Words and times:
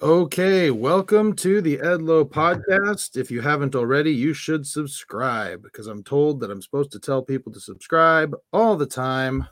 Okay, 0.00 0.70
welcome 0.70 1.34
to 1.34 1.60
the 1.60 1.78
Edlow 1.78 2.22
podcast. 2.22 3.16
If 3.16 3.32
you 3.32 3.40
haven't 3.40 3.74
already, 3.74 4.12
you 4.12 4.32
should 4.32 4.64
subscribe 4.64 5.60
because 5.60 5.88
I'm 5.88 6.04
told 6.04 6.38
that 6.38 6.52
I'm 6.52 6.62
supposed 6.62 6.92
to 6.92 7.00
tell 7.00 7.20
people 7.20 7.52
to 7.52 7.58
subscribe 7.58 8.32
all 8.52 8.76
the 8.76 8.86
time. 8.86 9.48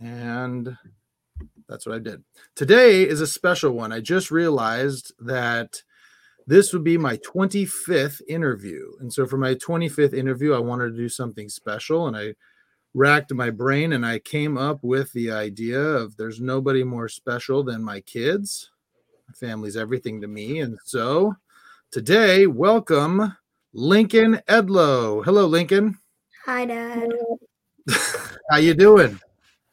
And 0.00 0.76
that's 1.68 1.86
what 1.86 1.94
I 1.94 2.00
did. 2.00 2.24
Today 2.56 3.02
is 3.08 3.20
a 3.20 3.26
special 3.26 3.70
one. 3.70 3.92
I 3.92 4.00
just 4.00 4.32
realized 4.32 5.12
that 5.20 5.80
this 6.44 6.72
would 6.72 6.82
be 6.82 6.98
my 6.98 7.18
25th 7.18 8.20
interview. 8.28 8.90
And 8.98 9.12
so 9.12 9.26
for 9.26 9.36
my 9.36 9.54
25th 9.54 10.12
interview, 10.12 10.54
I 10.54 10.58
wanted 10.58 10.90
to 10.90 10.96
do 10.96 11.08
something 11.08 11.48
special 11.48 12.08
and 12.08 12.16
I 12.16 12.34
racked 12.94 13.32
my 13.32 13.50
brain 13.50 13.92
and 13.92 14.04
I 14.04 14.18
came 14.18 14.58
up 14.58 14.82
with 14.82 15.12
the 15.12 15.30
idea 15.30 15.78
of 15.78 16.16
there's 16.16 16.40
nobody 16.40 16.82
more 16.82 17.08
special 17.08 17.62
than 17.62 17.84
my 17.84 18.00
kids 18.00 18.71
family's 19.36 19.76
everything 19.76 20.20
to 20.20 20.28
me. 20.28 20.60
And 20.60 20.78
so 20.84 21.34
today, 21.90 22.46
welcome 22.46 23.36
Lincoln 23.72 24.40
Edlow. 24.48 25.24
Hello, 25.24 25.46
Lincoln. 25.46 25.98
Hi, 26.44 26.64
Dad. 26.64 27.08
How 28.50 28.58
you 28.58 28.74
doing? 28.74 29.18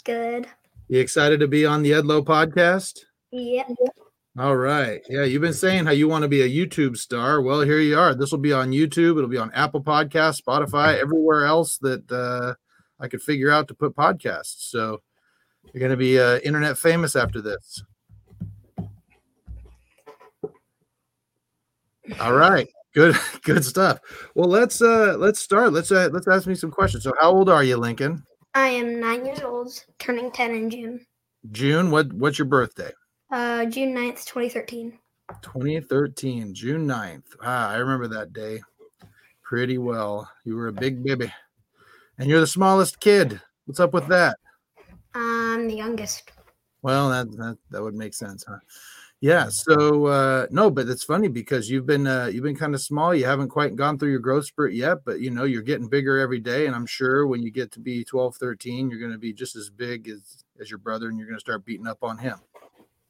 Good. 0.03 0.47
You 0.87 0.99
excited 0.99 1.39
to 1.41 1.47
be 1.47 1.65
on 1.65 1.83
the 1.83 1.91
Edlow 1.91 2.23
podcast? 2.23 2.99
Yep. 3.31 3.67
All 4.37 4.55
right. 4.55 5.01
Yeah, 5.09 5.23
you've 5.23 5.41
been 5.41 5.53
saying 5.53 5.85
how 5.85 5.91
you 5.91 6.07
want 6.07 6.21
to 6.21 6.27
be 6.27 6.41
a 6.41 6.49
YouTube 6.49 6.97
star. 6.97 7.41
Well, 7.41 7.61
here 7.61 7.79
you 7.79 7.97
are. 7.97 8.15
This 8.15 8.31
will 8.31 8.39
be 8.39 8.53
on 8.53 8.71
YouTube. 8.71 9.17
It'll 9.17 9.27
be 9.27 9.37
on 9.37 9.51
Apple 9.53 9.83
Podcasts, 9.83 10.41
Spotify, 10.41 10.97
everywhere 10.97 11.45
else 11.45 11.77
that 11.79 12.09
uh, 12.11 12.53
I 12.99 13.07
could 13.07 13.21
figure 13.21 13.51
out 13.51 13.67
to 13.67 13.73
put 13.73 13.95
podcasts. 13.95 14.69
So 14.69 15.01
you're 15.73 15.79
going 15.79 15.91
to 15.91 15.97
be 15.97 16.19
uh, 16.19 16.39
internet 16.39 16.77
famous 16.77 17.15
after 17.15 17.41
this. 17.41 17.83
All 22.19 22.33
right. 22.33 22.67
Good 22.93 23.15
good 23.43 23.63
stuff. 23.63 23.99
Well, 24.35 24.49
let's 24.49 24.81
uh 24.81 25.15
let's 25.17 25.39
start. 25.39 25.73
Let's 25.73 25.91
uh 25.91 26.09
let's 26.11 26.27
ask 26.27 26.47
me 26.47 26.55
some 26.55 26.71
questions. 26.71 27.03
So 27.03 27.13
how 27.19 27.31
old 27.31 27.49
are 27.49 27.63
you, 27.63 27.77
Lincoln? 27.77 28.23
I 28.55 28.69
am 28.69 28.99
nine 28.99 29.25
years 29.25 29.41
old, 29.41 29.71
turning 29.99 30.31
10 30.31 30.51
in 30.51 30.69
June. 30.69 31.05
June. 31.51 31.91
What 31.91 32.11
what's 32.13 32.39
your 32.39 32.47
birthday? 32.47 32.91
Uh, 33.31 33.65
June 33.65 33.93
9th, 33.93 34.25
2013. 34.25 34.97
2013, 35.43 36.53
June 36.55 36.87
9th. 36.87 37.21
Ah, 37.43 37.69
I 37.69 37.75
remember 37.75 38.07
that 38.07 38.33
day 38.33 38.59
pretty 39.43 39.77
well. 39.77 40.29
You 40.45 40.55
were 40.55 40.67
a 40.67 40.73
big 40.73 41.03
baby. 41.03 41.31
And 42.17 42.27
you're 42.27 42.39
the 42.39 42.47
smallest 42.47 42.99
kid. 42.99 43.39
What's 43.65 43.79
up 43.79 43.93
with 43.93 44.07
that? 44.07 44.37
I'm 45.13 45.67
the 45.67 45.75
youngest. 45.75 46.31
Well, 46.81 47.09
that 47.09 47.31
that, 47.37 47.57
that 47.71 47.81
would 47.81 47.95
make 47.95 48.13
sense, 48.13 48.45
huh? 48.47 48.59
Yeah. 49.21 49.49
So 49.49 50.05
uh, 50.05 50.47
no, 50.49 50.71
but 50.71 50.87
it's 50.87 51.03
funny 51.03 51.27
because 51.27 51.69
you've 51.69 51.85
been 51.85 52.07
uh, 52.07 52.27
you've 52.27 52.43
been 52.43 52.55
kind 52.55 52.73
of 52.73 52.81
small. 52.81 53.13
You 53.13 53.25
haven't 53.25 53.49
quite 53.49 53.75
gone 53.75 53.97
through 53.99 54.11
your 54.11 54.19
growth 54.19 54.45
spurt 54.45 54.73
yet, 54.73 54.99
but 55.05 55.19
you 55.19 55.29
know 55.29 55.43
you're 55.43 55.61
getting 55.61 55.89
bigger 55.89 56.17
every 56.17 56.39
day. 56.39 56.67
And 56.67 56.75
I'm 56.75 56.85
sure 56.85 57.27
when 57.27 57.43
you 57.43 57.51
get 57.51 57.71
to 57.73 57.79
be 57.79 58.03
12, 58.05 58.35
13, 58.37 58.89
you're 58.89 58.99
going 58.99 59.11
to 59.11 59.17
be 59.17 59.33
just 59.33 59.55
as 59.57 59.69
big 59.69 60.07
as 60.07 60.45
as 60.61 60.69
your 60.71 60.77
brother, 60.77 61.09
and 61.09 61.17
you're 61.17 61.27
going 61.27 61.37
to 61.37 61.41
start 61.41 61.65
beating 61.65 61.87
up 61.87 62.03
on 62.03 62.17
him. 62.17 62.39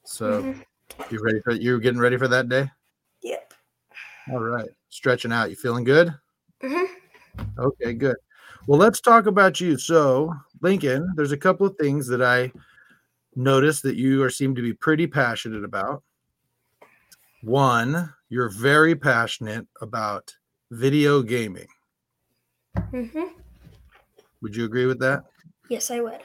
So 0.03 0.43
Mhm. 0.43 0.63
you 1.11 1.19
ready 1.23 1.41
for 1.41 1.51
you're 1.51 1.79
getting 1.79 1.99
ready 1.99 2.17
for 2.17 2.27
that 2.27 2.49
day? 2.49 2.71
Yep. 3.21 3.53
All 4.31 4.39
right. 4.39 4.69
Stretching 4.89 5.31
out. 5.31 5.49
You 5.51 5.55
feeling 5.55 5.83
good? 5.83 6.13
hmm 6.61 6.85
Okay, 7.59 7.93
good. 7.93 8.17
Well, 8.67 8.79
let's 8.79 8.99
talk 9.01 9.25
about 9.25 9.61
you. 9.61 9.77
So, 9.77 10.33
Lincoln, 10.61 11.07
there's 11.15 11.31
a 11.31 11.37
couple 11.37 11.65
of 11.67 11.75
things 11.77 12.07
that 12.07 12.21
I 12.21 12.51
noticed 13.35 13.83
that 13.83 13.95
you 13.95 14.23
are 14.23 14.29
seem 14.29 14.55
to 14.55 14.61
be 14.61 14.73
pretty 14.73 15.07
passionate 15.07 15.63
about. 15.63 16.03
One, 17.41 18.13
you're 18.29 18.49
very 18.49 18.95
passionate 18.95 19.67
about 19.81 20.35
video 20.71 21.21
gaming. 21.21 21.67
Mm-hmm. 22.75 23.39
Would 24.41 24.55
you 24.55 24.65
agree 24.65 24.85
with 24.85 24.99
that? 24.99 25.23
Yes, 25.69 25.91
I 25.91 26.01
would. 26.01 26.21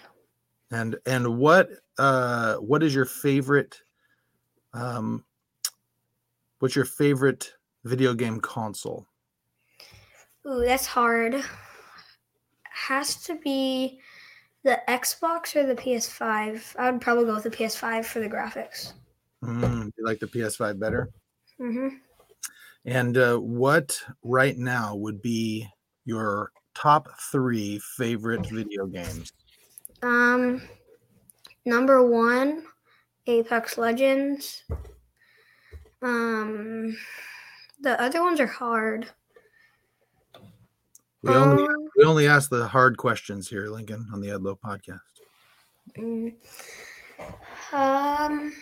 And 0.70 0.96
and 1.06 1.38
what 1.38 1.70
uh 1.98 2.56
what 2.56 2.82
is 2.82 2.94
your 2.94 3.04
favorite 3.04 3.80
um 4.72 5.24
what's 6.58 6.74
your 6.74 6.84
favorite 6.84 7.52
video 7.84 8.14
game 8.14 8.40
console? 8.40 9.06
Ooh, 10.46 10.64
that's 10.64 10.86
hard. 10.86 11.42
Has 12.70 13.22
to 13.24 13.36
be 13.36 14.00
the 14.64 14.82
Xbox 14.88 15.54
or 15.54 15.66
the 15.66 15.76
PS5. 15.76 16.74
I 16.78 16.90
would 16.90 17.00
probably 17.00 17.26
go 17.26 17.34
with 17.34 17.44
the 17.44 17.50
PS5 17.50 18.06
for 18.06 18.18
the 18.18 18.28
graphics. 18.28 18.94
Mm, 19.42 19.92
you 19.96 20.04
like 20.04 20.18
the 20.18 20.26
PS5 20.26 20.80
better? 20.80 21.10
hmm 21.58 21.88
And 22.84 23.16
uh, 23.16 23.38
what 23.38 24.02
right 24.22 24.56
now 24.56 24.94
would 24.96 25.22
be 25.22 25.68
your 26.04 26.52
top 26.74 27.08
three 27.30 27.78
favorite 27.78 28.46
video 28.46 28.86
games? 28.86 29.32
Um, 30.02 30.60
number 31.64 32.06
one, 32.06 32.66
Apex 33.26 33.78
Legends. 33.78 34.64
Um, 36.02 36.96
the 37.80 38.00
other 38.00 38.22
ones 38.22 38.40
are 38.40 38.46
hard. 38.46 39.10
We 41.24 41.32
only 41.32 41.64
Um, 41.64 41.88
we 41.96 42.04
only 42.04 42.26
ask 42.26 42.50
the 42.50 42.66
hard 42.66 42.98
questions 42.98 43.48
here, 43.48 43.68
Lincoln, 43.68 44.06
on 44.12 44.20
the 44.20 44.28
Edlow 44.28 44.58
podcast. 44.58 45.00
Mm. 45.96 46.34
Um, 47.72 48.52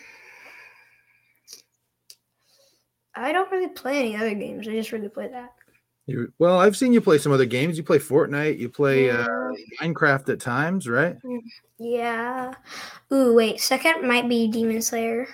I 3.15 3.33
don't 3.33 3.51
really 3.51 3.67
play 3.67 3.99
any 3.99 4.15
other 4.15 4.33
games. 4.33 4.67
I 4.67 4.71
just 4.71 4.93
really 4.93 5.09
play 5.09 5.27
that. 5.27 5.53
You, 6.05 6.31
well, 6.39 6.59
I've 6.59 6.77
seen 6.77 6.93
you 6.93 7.01
play 7.01 7.17
some 7.17 7.31
other 7.31 7.45
games. 7.45 7.77
You 7.77 7.83
play 7.83 7.99
Fortnite. 7.99 8.57
You 8.59 8.69
play 8.69 9.09
uh, 9.09 9.27
Minecraft 9.81 10.29
at 10.29 10.39
times, 10.39 10.87
right? 10.87 11.17
Yeah. 11.77 12.53
Ooh, 13.11 13.33
wait. 13.33 13.59
Second 13.59 14.07
might 14.07 14.29
be 14.29 14.47
Demon 14.47 14.81
Slayer. 14.81 15.27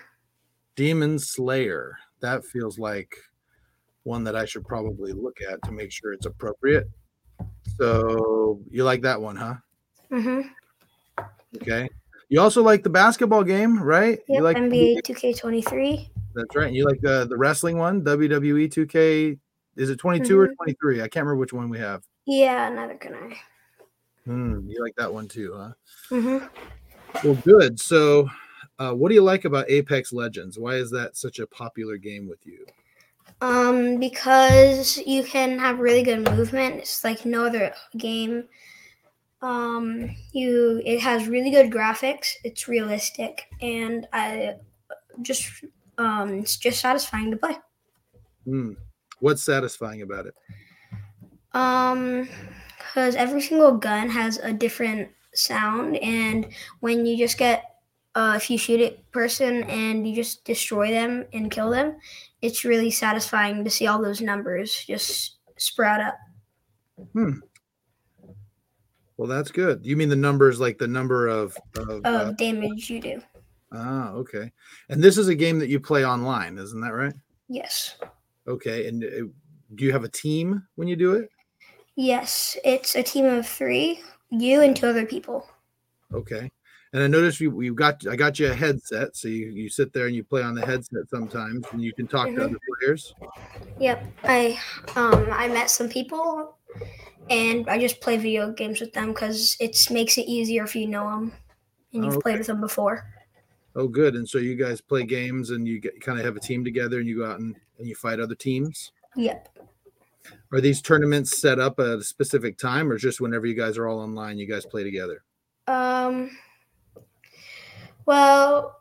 Demon 0.75 1.19
Slayer. 1.19 1.97
That 2.21 2.45
feels 2.45 2.79
like 2.79 3.15
one 4.03 4.23
that 4.23 4.35
I 4.35 4.45
should 4.45 4.65
probably 4.65 5.13
look 5.13 5.37
at 5.47 5.61
to 5.63 5.71
make 5.71 5.91
sure 5.91 6.13
it's 6.13 6.25
appropriate. 6.25 6.87
So 7.77 8.61
you 8.69 8.83
like 8.83 9.01
that 9.03 9.21
one, 9.21 9.35
huh? 9.35 9.55
Mm-hmm. 10.11 10.41
Okay. 11.57 11.89
You 12.29 12.41
also 12.41 12.61
like 12.61 12.83
the 12.83 12.89
basketball 12.89 13.43
game, 13.43 13.81
right? 13.81 14.19
Yep. 14.27 14.37
You 14.37 14.41
like 14.41 14.57
NBA 14.57 15.01
2K23. 15.01 16.09
That's 16.35 16.55
right. 16.55 16.71
You 16.71 16.85
like 16.85 17.01
the 17.01 17.25
the 17.27 17.37
wrestling 17.37 17.77
one, 17.77 18.03
WWE 18.03 18.69
2K. 18.69 19.37
Is 19.75 19.89
it 19.89 19.97
22 19.97 20.39
or 20.39 20.47
Mhm. 20.47 20.55
23? 20.55 21.01
I 21.01 21.07
can't 21.07 21.25
remember 21.25 21.37
which 21.37 21.53
one 21.53 21.69
we 21.69 21.79
have. 21.79 22.03
Yeah, 22.25 22.69
neither 22.69 22.95
can 22.95 23.13
I. 23.15 23.37
Hmm, 24.25 24.69
you 24.69 24.81
like 24.83 24.95
that 24.97 25.11
one 25.11 25.27
too, 25.27 25.53
huh? 25.55 25.71
Mm-hmm. 26.11 26.45
Well, 27.23 27.35
good. 27.43 27.79
So, 27.79 28.29
uh, 28.77 28.93
what 28.93 29.09
do 29.09 29.15
you 29.15 29.23
like 29.23 29.45
about 29.45 29.69
Apex 29.69 30.13
Legends? 30.13 30.59
Why 30.59 30.75
is 30.75 30.91
that 30.91 31.17
such 31.17 31.39
a 31.39 31.47
popular 31.47 31.97
game 31.97 32.27
with 32.27 32.45
you? 32.45 32.65
Um, 33.41 33.99
because 33.99 34.97
you 35.05 35.23
can 35.23 35.59
have 35.59 35.79
really 35.79 36.03
good 36.03 36.29
movement. 36.29 36.75
It's 36.75 37.03
like 37.03 37.25
no 37.25 37.45
other 37.45 37.73
game. 37.97 38.45
Um, 39.41 40.13
you 40.33 40.81
it 40.85 40.99
has 40.99 41.29
really 41.29 41.49
good 41.49 41.71
graphics. 41.71 42.33
It's 42.43 42.67
realistic, 42.67 43.45
and 43.61 44.05
I 44.11 44.55
just 45.21 45.63
um, 45.97 46.39
it's 46.39 46.57
just 46.57 46.81
satisfying 46.81 47.31
to 47.31 47.37
play. 47.37 47.57
Hmm. 48.43 48.73
What's 49.19 49.43
satisfying 49.43 50.01
about 50.01 50.25
it? 50.25 50.35
Um, 51.53 52.27
because 52.77 53.15
every 53.15 53.41
single 53.41 53.77
gun 53.77 54.09
has 54.09 54.37
a 54.39 54.51
different 54.51 55.09
sound, 55.33 55.95
and 55.97 56.47
when 56.81 57.05
you 57.05 57.17
just 57.17 57.37
get 57.37 57.78
uh, 58.15 58.33
if 58.35 58.49
you 58.49 58.57
shoot 58.57 58.81
a 58.81 58.97
person 59.11 59.63
and 59.63 60.07
you 60.07 60.15
just 60.15 60.43
destroy 60.43 60.91
them 60.91 61.25
and 61.33 61.51
kill 61.51 61.69
them, 61.69 61.95
it's 62.41 62.65
really 62.65 62.91
satisfying 62.91 63.63
to 63.63 63.69
see 63.69 63.87
all 63.87 64.01
those 64.01 64.21
numbers 64.21 64.83
just 64.85 65.37
sprout 65.57 66.01
up. 66.01 66.17
Hmm. 67.13 67.39
Well, 69.17 69.27
that's 69.27 69.51
good. 69.51 69.85
You 69.85 69.97
mean 69.97 70.09
the 70.09 70.15
numbers, 70.15 70.59
like 70.59 70.77
the 70.77 70.87
number 70.87 71.27
of 71.27 71.57
of? 71.77 72.01
Uh, 72.05 72.31
damage 72.31 72.89
you 72.89 73.01
do. 73.01 73.21
ah, 73.73 74.11
okay. 74.11 74.51
And 74.87 75.03
this 75.03 75.17
is 75.17 75.27
a 75.27 75.35
game 75.35 75.59
that 75.59 75.67
you 75.67 75.79
play 75.79 76.05
online, 76.05 76.57
isn't 76.57 76.79
that 76.79 76.93
right? 76.93 77.13
Yes. 77.49 77.95
Okay. 78.47 78.87
And 78.87 79.03
uh, 79.03 79.27
do 79.75 79.83
you 79.83 79.91
have 79.91 80.05
a 80.05 80.09
team 80.09 80.65
when 80.75 80.87
you 80.87 80.95
do 80.95 81.13
it? 81.15 81.29
Yes. 81.95 82.57
It's 82.63 82.95
a 82.95 83.03
team 83.03 83.25
of 83.25 83.45
three, 83.45 83.99
you 84.29 84.61
and 84.61 84.73
two 84.73 84.87
other 84.87 85.05
people. 85.05 85.45
Okay. 86.13 86.49
And 86.91 87.03
I 87.03 87.07
noticed 87.07 87.39
you 87.39 87.61
you 87.61 87.75
got 87.75 88.05
I 88.07 88.15
got 88.15 88.39
you 88.39 88.49
a 88.51 88.53
headset, 88.53 89.15
so 89.15 89.27
you, 89.27 89.47
you 89.47 89.69
sit 89.69 89.93
there 89.93 90.07
and 90.07 90.15
you 90.15 90.23
play 90.23 90.41
on 90.41 90.55
the 90.55 90.65
headset 90.65 91.07
sometimes, 91.09 91.67
and 91.71 91.81
you 91.81 91.93
can 91.93 92.07
talk 92.07 92.27
to 92.27 92.33
Mhm. 92.33 92.45
other 92.45 92.57
players. 92.81 93.13
Yep. 93.79 94.03
I 94.23 94.59
um 94.95 95.27
I 95.31 95.47
met 95.47 95.69
some 95.69 95.87
people 95.87 96.57
and 97.29 97.69
I 97.69 97.77
just 97.77 98.01
play 98.01 98.17
video 98.17 98.51
games 98.51 98.79
with 98.81 98.91
them 98.93 99.09
because 99.09 99.55
it 99.59 99.77
makes 99.91 100.17
it 100.17 100.25
easier 100.25 100.63
if 100.63 100.75
you 100.75 100.87
know 100.87 101.09
them 101.11 101.31
and 101.93 102.03
you've 102.05 102.17
Oh, 102.17 102.21
played 102.21 102.39
with 102.39 102.47
them 102.47 102.59
before. 102.59 103.05
Oh, 103.75 103.87
good. 103.87 104.15
And 104.15 104.27
so 104.27 104.39
you 104.39 104.55
guys 104.55 104.81
play 104.81 105.03
games 105.03 105.51
and 105.51 105.67
you 105.67 105.79
get, 105.79 106.01
kind 106.01 106.17
of 106.17 106.25
have 106.25 106.35
a 106.35 106.39
team 106.39 106.65
together 106.65 106.97
and 106.99 107.07
you 107.07 107.17
go 107.19 107.25
out 107.27 107.39
and, 107.39 107.55
and 107.77 107.87
you 107.87 107.93
fight 107.95 108.19
other 108.19 108.35
teams. 108.35 108.91
Yep. 109.15 109.57
Are 110.51 110.59
these 110.59 110.81
tournaments 110.81 111.39
set 111.39 111.59
up 111.59 111.79
at 111.79 111.85
a 111.85 112.03
specific 112.03 112.57
time 112.57 112.91
or 112.91 112.97
just 112.97 113.21
whenever 113.21 113.45
you 113.45 113.53
guys 113.53 113.77
are 113.77 113.87
all 113.87 113.99
online, 113.99 114.39
you 114.39 114.47
guys 114.47 114.65
play 114.65 114.83
together? 114.83 115.23
Um. 115.67 116.31
Well, 118.09 118.75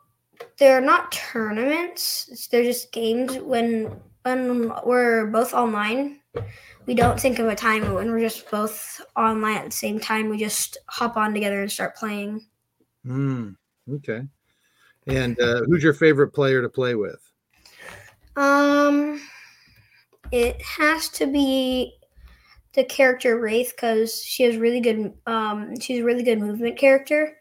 they're 0.57 0.81
not 0.81 1.11
tournaments. 1.11 2.47
They're 2.47 2.63
just 2.63 2.91
games 2.91 3.37
when 3.37 4.01
when 4.23 4.73
we're 4.83 5.27
both 5.27 5.53
online. 5.53 6.19
We 6.87 6.95
don't 6.95 7.19
think 7.19 7.37
of 7.37 7.45
a 7.45 7.55
time 7.55 7.93
when 7.93 8.09
we're 8.09 8.21
just 8.21 8.49
both 8.49 8.99
online 9.15 9.57
at 9.57 9.65
the 9.65 9.71
same 9.71 9.99
time. 9.99 10.29
We 10.29 10.39
just 10.39 10.79
hop 10.87 11.15
on 11.15 11.35
together 11.35 11.61
and 11.61 11.71
start 11.71 11.95
playing. 11.95 12.43
Hmm. 13.05 13.51
Okay. 13.87 14.23
And 15.05 15.39
uh, 15.39 15.61
who's 15.67 15.83
your 15.83 15.93
favorite 15.93 16.31
player 16.31 16.63
to 16.63 16.69
play 16.69 16.95
with? 16.95 17.21
Um, 18.35 19.21
it 20.31 20.59
has 20.63 21.07
to 21.09 21.27
be 21.27 21.99
the 22.73 22.83
character 22.83 23.39
Wraith 23.39 23.73
because 23.75 24.23
she 24.23 24.41
has 24.41 24.57
really 24.57 24.81
good. 24.81 25.13
Um, 25.27 25.79
she's 25.79 25.99
a 25.99 26.03
really 26.03 26.23
good 26.23 26.39
movement 26.39 26.79
character. 26.79 27.38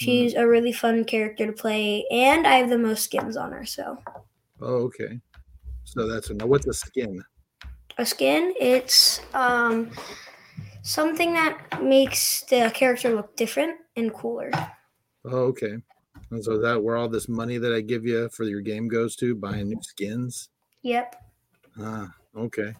She's 0.00 0.34
a 0.34 0.46
really 0.46 0.72
fun 0.72 1.04
character 1.04 1.46
to 1.46 1.52
play, 1.52 2.06
and 2.10 2.46
I 2.46 2.54
have 2.54 2.70
the 2.70 2.78
most 2.78 3.04
skins 3.04 3.36
on 3.36 3.52
her. 3.52 3.66
So 3.66 3.98
Oh, 4.60 4.74
okay. 4.86 5.20
So 5.84 6.08
that's 6.08 6.30
a 6.30 6.34
now. 6.34 6.46
What's 6.46 6.66
a 6.66 6.72
skin? 6.72 7.22
a 7.98 8.06
skin, 8.06 8.54
it's 8.58 9.20
um 9.34 9.90
something 10.82 11.34
that 11.34 11.82
makes 11.82 12.42
the 12.44 12.70
character 12.74 13.14
look 13.14 13.36
different 13.36 13.76
and 13.96 14.12
cooler. 14.14 14.50
Oh, 15.24 15.52
okay. 15.52 15.76
And 16.30 16.42
so 16.42 16.58
that 16.58 16.82
where 16.82 16.96
all 16.96 17.08
this 17.08 17.28
money 17.28 17.58
that 17.58 17.72
I 17.74 17.80
give 17.80 18.06
you 18.06 18.28
for 18.30 18.44
your 18.44 18.60
game 18.62 18.88
goes 18.88 19.16
to 19.16 19.34
buying 19.34 19.68
new 19.68 19.82
skins. 19.82 20.48
Yep. 20.82 21.16
Ah, 21.78 22.08
okay. 22.36 22.74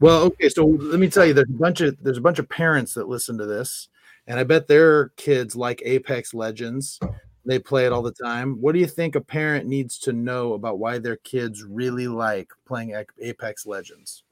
Well, 0.00 0.22
okay. 0.22 0.48
So 0.48 0.64
let 0.64 1.00
me 1.00 1.08
tell 1.08 1.26
you, 1.26 1.34
there's 1.34 1.50
a 1.50 1.52
bunch 1.52 1.80
of 1.82 2.02
there's 2.02 2.18
a 2.18 2.22
bunch 2.22 2.38
of 2.38 2.48
parents 2.48 2.94
that 2.94 3.08
listen 3.08 3.36
to 3.38 3.46
this, 3.46 3.88
and 4.26 4.40
I 4.40 4.44
bet 4.44 4.66
their 4.66 5.10
kids 5.10 5.54
like 5.54 5.82
Apex 5.84 6.34
Legends. 6.34 6.98
They 7.44 7.58
play 7.60 7.86
it 7.86 7.92
all 7.92 8.02
the 8.02 8.12
time. 8.12 8.60
What 8.60 8.72
do 8.72 8.80
you 8.80 8.86
think 8.86 9.14
a 9.14 9.20
parent 9.20 9.66
needs 9.66 9.98
to 10.00 10.12
know 10.12 10.54
about 10.54 10.80
why 10.80 10.98
their 10.98 11.16
kids 11.16 11.62
really 11.62 12.08
like 12.08 12.50
playing 12.66 13.00
Apex 13.20 13.66
Legends? 13.66 14.24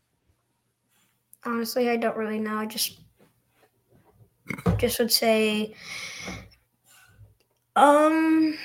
Honestly, 1.44 1.90
I 1.90 1.96
don't 1.96 2.16
really 2.16 2.40
know. 2.40 2.56
I 2.56 2.66
just 2.66 3.00
just 4.76 4.98
would 4.98 5.12
say 5.12 5.74
um 7.76 8.58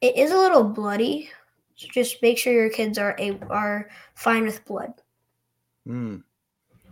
it 0.00 0.16
is 0.16 0.32
a 0.32 0.36
little 0.36 0.64
bloody. 0.64 1.30
So 1.76 1.88
just 1.92 2.22
make 2.22 2.38
sure 2.38 2.52
your 2.52 2.70
kids 2.70 2.98
are 2.98 3.14
a 3.18 3.38
are 3.50 3.90
fine 4.14 4.44
with 4.44 4.64
blood. 4.64 4.94
Hmm. 5.86 6.18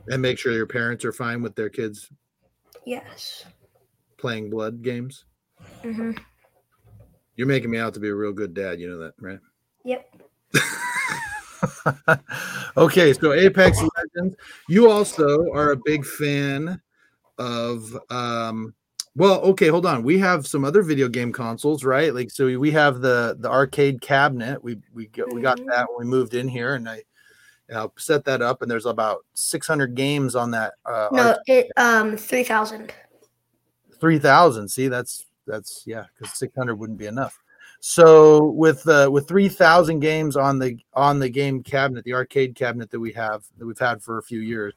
And 0.08 0.20
make 0.20 0.38
sure 0.38 0.52
your 0.52 0.66
parents 0.66 1.04
are 1.04 1.12
fine 1.12 1.40
with 1.40 1.54
their 1.54 1.70
kids 1.70 2.10
Yes. 2.84 3.44
Playing 4.22 4.48
blood 4.48 4.82
games. 4.82 5.26
hmm 5.82 6.12
You're 7.36 7.48
making 7.48 7.70
me 7.70 7.78
out 7.78 7.92
to 7.94 8.00
be 8.00 8.08
a 8.08 8.14
real 8.14 8.32
good 8.32 8.54
dad. 8.54 8.80
You 8.80 8.88
know 8.88 8.98
that, 8.98 9.14
right? 9.20 9.40
Yep. 9.84 10.16
okay, 12.76 13.12
so 13.12 13.32
Apex 13.32 13.78
Legends. 13.96 14.36
You 14.69 14.90
also 14.90 15.50
are 15.52 15.72
a 15.72 15.76
big 15.76 16.06
fan 16.06 16.80
of 17.38 17.96
um 18.10 18.74
well, 19.14 19.40
okay, 19.42 19.69
hold 19.69 19.84
on. 19.84 20.02
We 20.02 20.19
have 20.20 20.46
some 20.46 20.64
other 20.64 20.82
video 20.82 21.06
game 21.06 21.32
consoles, 21.32 21.84
right? 21.84 22.14
Like 22.14 22.30
so 22.30 22.46
we 22.58 22.70
have 22.70 23.00
the 23.00 23.36
the 23.38 23.50
arcade 23.50 24.00
cabinet. 24.00 24.62
We 24.62 24.78
we 24.94 25.08
got, 25.08 25.34
we 25.34 25.42
got 25.42 25.58
Mhm. 25.58 25.66
that 25.66 25.86
when 25.90 26.06
we 26.06 26.10
moved 26.10 26.34
in 26.34 26.48
here 26.48 26.74
and 26.76 26.88
I 26.88 27.02
and 27.69 27.78
I'll 27.78 27.92
set 27.98 28.24
that 28.26 28.40
up 28.40 28.62
and 28.62 28.70
there's 28.70 28.86
about 28.86 29.24
600 29.34 29.94
games 29.94 30.34
on 30.36 30.52
that 30.52 30.74
uh 30.86 31.08
No, 31.12 31.36
it 31.46 31.70
um 31.76 32.16
three 34.02 34.19
thousand. 34.19 34.69
see 34.69 34.88
that's 34.88 35.26
that's 35.46 35.84
yeah 35.87 36.04
because 36.19 36.34
600 36.34 36.75
wouldn't 36.75 36.99
be 36.99 37.06
enough 37.06 37.38
so 37.78 38.46
with 38.50 38.87
uh 38.88 39.08
with 39.10 39.28
3000 39.28 40.00
games 40.00 40.37
on 40.37 40.58
the 40.58 40.76
on 40.93 41.20
the 41.20 41.28
game 41.28 41.62
cabinet 41.62 42.04
the 42.04 42.12
arcade 42.12 42.56
cabinet 42.56 42.90
that 42.90 42.99
we 42.99 43.12
have 43.12 43.44
that 43.58 43.64
we've 43.64 43.78
had 43.78 44.02
for 44.02 44.19
a 44.19 44.22
few 44.22 44.40
years 44.40 44.75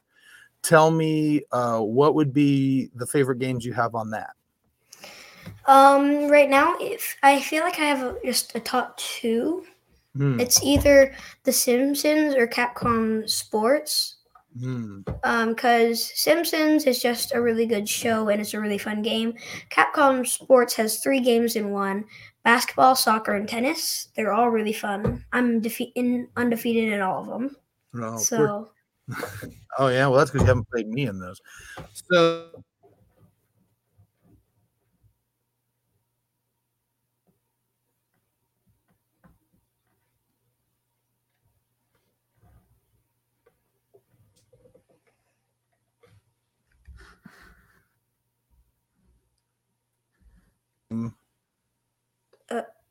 tell 0.62 0.92
me 0.92 1.42
uh 1.50 1.80
what 1.80 2.14
would 2.14 2.32
be 2.32 2.88
the 2.94 3.06
favorite 3.06 3.40
games 3.40 3.64
you 3.64 3.72
have 3.72 3.96
on 3.96 4.10
that 4.10 4.30
Um, 5.66 6.28
right 6.28 6.48
now, 6.48 6.76
if 6.80 7.16
I 7.24 7.40
feel 7.40 7.64
like 7.64 7.80
I 7.80 7.84
have 7.84 8.02
a, 8.02 8.16
just 8.24 8.54
a 8.54 8.60
top 8.60 8.96
two, 8.96 9.66
Hmm, 10.16 10.40
it's 10.40 10.62
either 10.62 11.14
The 11.42 11.52
Simpsons 11.52 12.34
or 12.34 12.46
Capcom 12.46 13.28
Sports. 13.28 14.15
Hmm. 14.58 15.00
Um, 15.24 15.50
because 15.50 16.12
Simpsons 16.14 16.84
is 16.86 17.00
just 17.00 17.34
a 17.34 17.40
really 17.40 17.66
good 17.66 17.88
show 17.88 18.28
and 18.28 18.40
it's 18.40 18.54
a 18.54 18.60
really 18.60 18.78
fun 18.78 19.02
game. 19.02 19.34
Capcom 19.70 20.26
Sports 20.26 20.74
has 20.74 20.98
three 20.98 21.20
games 21.20 21.56
in 21.56 21.70
one: 21.70 22.04
basketball, 22.44 22.94
soccer, 22.94 23.34
and 23.34 23.48
tennis. 23.48 24.08
They're 24.16 24.32
all 24.32 24.50
really 24.50 24.72
fun. 24.72 25.24
I'm 25.32 25.60
defe- 25.60 25.92
in, 25.94 26.28
undefeated 26.36 26.92
in 26.92 27.00
all 27.00 27.22
of 27.22 27.28
them. 27.28 27.56
Oh, 27.94 28.18
so 28.18 28.70
oh 29.78 29.88
yeah 29.88 30.06
well 30.06 30.18
that's 30.18 30.30
because 30.30 30.42
you 30.42 30.48
haven't 30.48 30.68
played 30.68 30.88
me 30.88 31.06
in 31.06 31.20
those 31.20 31.40
so 31.92 32.50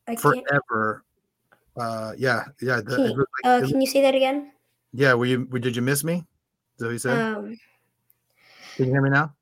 I 0.07 0.13
can't. 0.15 0.21
forever 0.21 1.03
uh 1.77 2.13
yeah 2.17 2.45
yeah 2.61 2.77
the, 2.77 2.95
Can 2.95 3.05
you, 3.11 3.17
like- 3.17 3.45
uh, 3.63 3.67
can 3.67 3.81
you 3.81 3.87
say 3.87 4.01
that 4.03 4.13
again? 4.13 4.51
yeah 4.93 5.13
were 5.15 5.25
you 5.25 5.45
did 5.45 5.75
you 5.75 5.81
miss 5.81 6.03
me 6.03 6.17
is 6.17 6.23
that 6.77 6.85
what 6.85 6.91
you 6.91 6.99
said 6.99 7.17
Um. 7.19 7.57
can 8.75 8.85
you 8.85 8.91
hear 8.91 9.01
me 9.01 9.09
now 9.09 9.33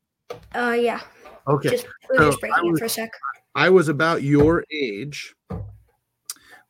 Uh. 0.56 0.72
Yeah. 0.80 1.02
okay 1.48 1.70
Just 1.70 1.86
we 2.10 2.18
so 2.18 2.26
just 2.32 2.38
I 2.38 2.48
breaking 2.48 2.72
was- 2.72 2.80
for 2.80 2.86
a 2.86 2.90
sec. 2.90 3.12
I 3.56 3.70
was 3.70 3.88
about 3.90 4.24
your 4.24 4.64
age 4.72 5.36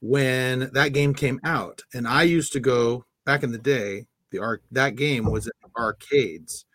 when 0.01 0.69
that 0.73 0.89
game 0.91 1.13
came 1.13 1.39
out, 1.45 1.81
and 1.93 2.05
I 2.07 2.23
used 2.23 2.51
to 2.53 2.59
go 2.59 3.05
back 3.25 3.41
in 3.43 3.51
the 3.53 3.57
day. 3.57 4.05
The 4.31 4.39
arc 4.39 4.63
that 4.71 4.95
game 4.97 5.31
was 5.31 5.45
in 5.47 5.53
arcades, 5.77 6.65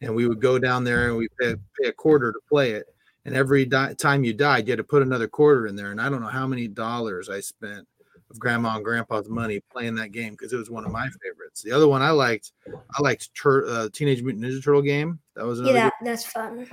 and 0.00 0.14
we 0.14 0.26
would 0.26 0.40
go 0.40 0.58
down 0.58 0.84
there 0.84 1.08
and 1.08 1.18
we 1.18 1.28
pay, 1.38 1.56
pay 1.82 1.88
a 1.88 1.92
quarter 1.92 2.32
to 2.32 2.38
play 2.48 2.70
it. 2.70 2.86
And 3.28 3.36
every 3.36 3.66
di- 3.66 3.92
time 3.94 4.24
you 4.24 4.32
died, 4.32 4.66
you 4.66 4.72
had 4.72 4.78
to 4.78 4.84
put 4.84 5.02
another 5.02 5.28
quarter 5.28 5.66
in 5.66 5.76
there. 5.76 5.90
And 5.90 6.00
I 6.00 6.08
don't 6.08 6.22
know 6.22 6.28
how 6.28 6.46
many 6.46 6.66
dollars 6.66 7.28
I 7.28 7.40
spent 7.40 7.86
of 8.30 8.38
grandma 8.38 8.76
and 8.76 8.84
grandpa's 8.84 9.28
money 9.28 9.60
playing 9.70 9.94
that 9.96 10.12
game 10.12 10.32
because 10.32 10.54
it 10.54 10.56
was 10.56 10.70
one 10.70 10.86
of 10.86 10.90
my 10.90 11.06
favorites. 11.22 11.60
The 11.62 11.72
other 11.72 11.86
one 11.86 12.00
I 12.00 12.08
liked, 12.10 12.52
I 12.66 13.02
liked 13.02 13.34
Tur- 13.34 13.66
uh, 13.68 13.88
Teenage 13.92 14.22
Mutant 14.22 14.44
Ninja 14.46 14.64
Turtle 14.64 14.80
game. 14.80 15.18
That 15.36 15.44
was 15.44 15.60
Yeah, 15.60 15.66
another 15.66 15.80
that, 15.80 15.92
that's 16.02 16.24
fun. 16.24 16.68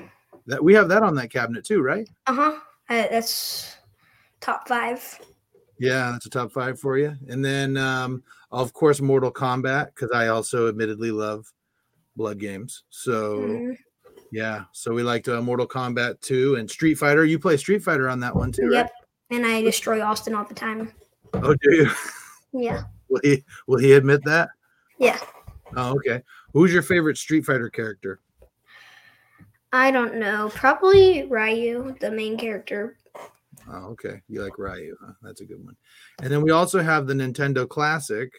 that 0.47 0.63
we 0.63 0.73
have 0.75 0.87
that 0.87 1.03
on 1.03 1.13
that 1.15 1.29
cabinet 1.29 1.65
too, 1.65 1.81
right? 1.81 2.07
Uh 2.27 2.33
huh. 2.33 2.59
Uh, 2.89 3.07
that's 3.11 3.75
top 4.39 4.65
five. 4.67 5.19
Yeah, 5.77 6.11
that's 6.11 6.25
a 6.25 6.29
top 6.29 6.53
five 6.53 6.79
for 6.79 6.97
you. 6.97 7.15
And 7.27 7.43
then, 7.43 7.75
um, 7.75 8.23
of 8.49 8.71
course, 8.71 9.01
Mortal 9.01 9.31
Kombat, 9.31 9.87
because 9.87 10.11
I 10.11 10.27
also 10.27 10.69
admittedly 10.69 11.11
love 11.11 11.51
blood 12.15 12.39
games. 12.39 12.83
So, 12.89 13.39
Mhm. 13.39 13.77
Yeah, 14.31 14.65
so 14.71 14.93
we 14.93 15.03
liked 15.03 15.27
uh, 15.27 15.41
Mortal 15.41 15.67
Kombat 15.67 16.19
2 16.21 16.55
and 16.55 16.69
Street 16.69 16.95
Fighter. 16.95 17.25
You 17.25 17.39
play 17.39 17.57
Street 17.57 17.83
Fighter 17.83 18.09
on 18.09 18.19
that 18.21 18.35
one 18.35 18.51
too, 18.51 18.69
Yep. 18.71 18.91
And 19.31 19.45
I 19.45 19.61
destroy 19.61 20.01
Austin 20.03 20.35
all 20.35 20.45
the 20.45 20.53
time. 20.53 20.91
Oh, 21.33 21.53
do 21.55 21.71
you? 21.75 21.89
Yeah. 22.57 22.83
will 23.09 23.19
he 23.21 23.43
will 23.67 23.79
he 23.79 23.91
admit 23.93 24.21
that? 24.23 24.47
Yeah. 24.97 25.19
Oh, 25.75 25.95
okay. 25.97 26.21
Who's 26.53 26.71
your 26.71 26.83
favorite 26.83 27.17
Street 27.17 27.43
Fighter 27.45 27.69
character? 27.69 28.21
I 29.73 29.91
don't 29.91 30.15
know. 30.15 30.49
Probably 30.55 31.23
Ryu, 31.25 31.95
the 31.99 32.09
main 32.11 32.37
character. 32.37 32.95
Oh, 33.69 33.87
okay. 33.91 34.21
You 34.29 34.41
like 34.41 34.57
Ryu. 34.57 34.95
Huh? 35.03 35.13
That's 35.21 35.41
a 35.41 35.45
good 35.45 35.61
one. 35.65 35.75
And 36.21 36.31
then 36.31 36.41
we 36.43 36.51
also 36.51 36.81
have 36.81 37.07
the 37.07 37.13
Nintendo 37.13 37.67
Classic. 37.67 38.31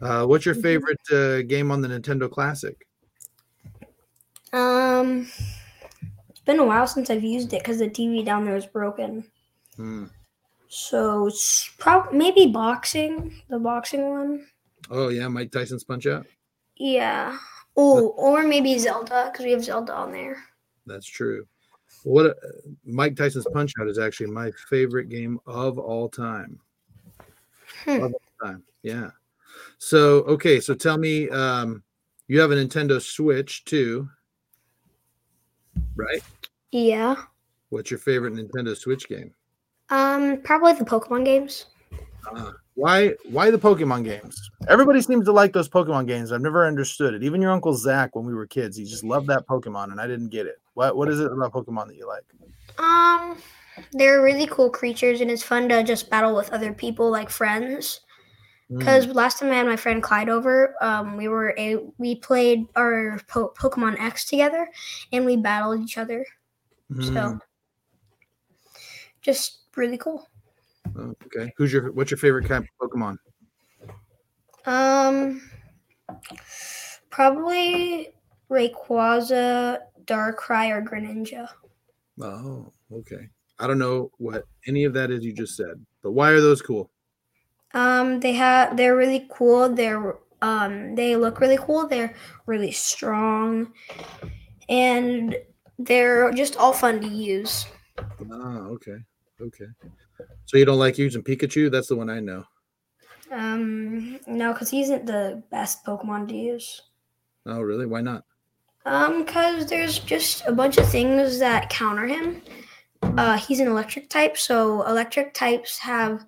Uh, 0.00 0.24
what's 0.26 0.44
your 0.46 0.56
Mhm. 0.56 0.62
favorite 0.62 1.12
uh, 1.12 1.42
game 1.42 1.70
on 1.70 1.80
the 1.82 1.88
Nintendo 1.88 2.28
Classic? 2.28 2.84
Um, 4.52 5.30
it's 6.28 6.40
been 6.40 6.58
a 6.58 6.64
while 6.64 6.86
since 6.86 7.10
I've 7.10 7.22
used 7.22 7.52
it 7.52 7.62
because 7.62 7.78
the 7.78 7.88
TV 7.88 8.24
down 8.24 8.44
there 8.44 8.56
is 8.56 8.66
broken. 8.66 9.24
Hmm. 9.76 10.06
So 10.68 11.26
it's 11.26 11.70
probably 11.78 12.16
maybe 12.18 12.46
boxing, 12.46 13.42
the 13.48 13.58
boxing 13.58 14.08
one. 14.08 14.46
Oh 14.90 15.08
yeah, 15.08 15.28
Mike 15.28 15.50
Tyson's 15.50 15.84
Punch 15.84 16.06
Out. 16.06 16.26
Yeah. 16.76 17.36
Oh, 17.76 18.08
or 18.10 18.42
maybe 18.44 18.78
Zelda 18.78 19.30
because 19.30 19.44
we 19.44 19.52
have 19.52 19.64
Zelda 19.64 19.94
on 19.94 20.12
there. 20.12 20.36
That's 20.86 21.06
true. 21.06 21.46
What 22.04 22.26
uh, 22.26 22.34
Mike 22.84 23.16
Tyson's 23.16 23.46
Punch 23.52 23.72
Out 23.80 23.88
is 23.88 23.98
actually 23.98 24.30
my 24.30 24.50
favorite 24.68 25.08
game 25.08 25.38
of 25.46 25.78
all 25.78 26.08
time. 26.08 26.58
Hmm. 27.84 28.02
Of 28.02 28.14
all 28.14 28.46
time. 28.48 28.62
Yeah. 28.82 29.10
So 29.78 30.22
okay, 30.22 30.60
so 30.60 30.74
tell 30.74 30.98
me, 30.98 31.28
um, 31.30 31.82
you 32.28 32.40
have 32.40 32.50
a 32.50 32.54
Nintendo 32.54 33.00
Switch 33.00 33.64
too, 33.64 34.08
right? 35.96 36.22
Yeah. 36.72 37.16
What's 37.70 37.90
your 37.90 37.98
favorite 37.98 38.34
Nintendo 38.34 38.76
Switch 38.76 39.08
game? 39.08 39.32
Um, 39.90 40.40
probably 40.42 40.72
the 40.72 40.84
Pokemon 40.84 41.24
games. 41.24 41.66
Uh, 42.30 42.52
why 42.74 43.14
why 43.30 43.50
the 43.50 43.58
Pokemon 43.58 44.04
games? 44.04 44.50
Everybody 44.68 45.00
seems 45.02 45.24
to 45.26 45.32
like 45.32 45.52
those 45.52 45.68
Pokemon 45.68 46.06
games. 46.06 46.32
I've 46.32 46.40
never 46.40 46.66
understood 46.66 47.14
it. 47.14 47.22
Even 47.22 47.42
your 47.42 47.50
uncle 47.50 47.74
Zach, 47.74 48.14
when 48.14 48.24
we 48.24 48.34
were 48.34 48.46
kids, 48.46 48.76
he 48.76 48.84
just 48.84 49.04
loved 49.04 49.26
that 49.28 49.46
Pokemon, 49.46 49.90
and 49.90 50.00
I 50.00 50.06
didn't 50.06 50.28
get 50.28 50.46
it. 50.46 50.60
What 50.74 50.96
what 50.96 51.08
is 51.08 51.20
it 51.20 51.32
about 51.32 51.52
Pokemon 51.52 51.88
that 51.88 51.96
you 51.96 52.06
like? 52.06 52.24
Um, 52.78 53.36
they're 53.92 54.22
really 54.22 54.46
cool 54.46 54.70
creatures, 54.70 55.20
and 55.20 55.30
it's 55.30 55.42
fun 55.42 55.68
to 55.68 55.82
just 55.82 56.10
battle 56.10 56.34
with 56.34 56.52
other 56.52 56.72
people, 56.72 57.10
like 57.10 57.30
friends. 57.30 58.00
Mm, 58.70 58.78
Because 58.78 59.06
last 59.08 59.38
time 59.38 59.50
I 59.50 59.56
had 59.56 59.66
my 59.66 59.76
friend 59.76 60.02
Clyde 60.02 60.28
over, 60.28 60.74
um, 60.80 61.16
we 61.16 61.28
were 61.28 61.54
a 61.58 61.76
we 61.98 62.14
played 62.16 62.66
our 62.76 63.20
po- 63.28 63.52
Pokemon 63.58 63.98
X 64.00 64.24
together, 64.24 64.68
and 65.12 65.24
we 65.26 65.36
battled 65.36 65.80
each 65.82 65.98
other. 65.98 66.24
mm, 66.90 67.14
So, 67.14 67.38
just 69.22 69.60
really 69.76 69.98
cool. 69.98 70.28
oh, 70.96 71.14
okay. 71.26 71.52
Who's 71.56 71.72
your 71.72 71.92
what's 71.92 72.10
your 72.10 72.18
favorite 72.18 72.46
kind 72.46 72.64
of 72.64 72.90
Pokemon? 72.90 73.16
Um, 74.66 75.40
probably 77.08 78.10
Rayquaza, 78.50 79.80
Darkrai, 80.04 80.70
or 80.70 80.82
Greninja. 80.82 81.48
Oh, 82.20 82.72
okay. 82.92 83.28
I 83.58 83.66
don't 83.66 83.78
know 83.78 84.10
what 84.18 84.44
any 84.66 84.84
of 84.84 84.92
that 84.94 85.10
is 85.10 85.24
you 85.24 85.32
just 85.32 85.56
said, 85.56 85.84
but 86.02 86.12
why 86.12 86.30
are 86.30 86.40
those 86.40 86.62
cool? 86.62 86.90
Um, 87.74 88.20
they 88.20 88.32
have 88.32 88.76
they're 88.76 88.96
really 88.96 89.26
cool. 89.30 89.68
They're 89.68 90.16
um 90.42 90.94
they 90.94 91.16
look 91.16 91.40
really 91.40 91.58
cool. 91.58 91.86
They're 91.86 92.14
really 92.46 92.72
strong, 92.72 93.72
and 94.68 95.36
they're 95.78 96.32
just 96.32 96.56
all 96.56 96.72
fun 96.72 97.00
to 97.00 97.08
use. 97.08 97.66
Ah, 98.32 98.58
okay, 98.74 98.96
okay. 99.40 99.66
So 100.46 100.56
you 100.56 100.64
don't 100.64 100.78
like 100.78 100.98
using 100.98 101.22
Pikachu? 101.22 101.70
That's 101.70 101.88
the 101.88 101.96
one 101.96 102.10
I 102.10 102.20
know. 102.20 102.44
Um, 103.30 104.18
no, 104.26 104.52
because 104.52 104.70
he 104.70 104.82
isn't 104.82 105.06
the 105.06 105.42
best 105.50 105.84
Pokemon 105.84 106.28
to 106.28 106.34
use. 106.34 106.82
Oh, 107.46 107.60
really? 107.60 107.86
Why 107.86 108.00
not? 108.00 108.24
Um, 108.84 109.24
because 109.24 109.66
there's 109.66 109.98
just 110.00 110.42
a 110.46 110.52
bunch 110.52 110.78
of 110.78 110.88
things 110.88 111.38
that 111.38 111.70
counter 111.70 112.06
him. 112.06 112.42
Uh, 113.02 113.36
he's 113.36 113.60
an 113.60 113.68
electric 113.68 114.08
type, 114.08 114.36
so 114.36 114.82
electric 114.82 115.34
types 115.34 115.78
have 115.78 116.26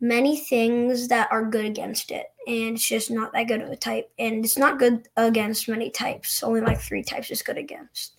many 0.00 0.36
things 0.36 1.08
that 1.08 1.28
are 1.30 1.44
good 1.44 1.64
against 1.64 2.10
it, 2.10 2.26
and 2.46 2.76
it's 2.76 2.86
just 2.86 3.10
not 3.10 3.32
that 3.32 3.48
good 3.48 3.62
of 3.62 3.70
a 3.70 3.76
type. 3.76 4.10
And 4.18 4.44
it's 4.44 4.58
not 4.58 4.78
good 4.78 5.08
against 5.16 5.68
many 5.68 5.90
types. 5.90 6.42
Only 6.42 6.60
like 6.60 6.80
three 6.80 7.02
types 7.02 7.30
is 7.30 7.42
good 7.42 7.58
against. 7.58 8.16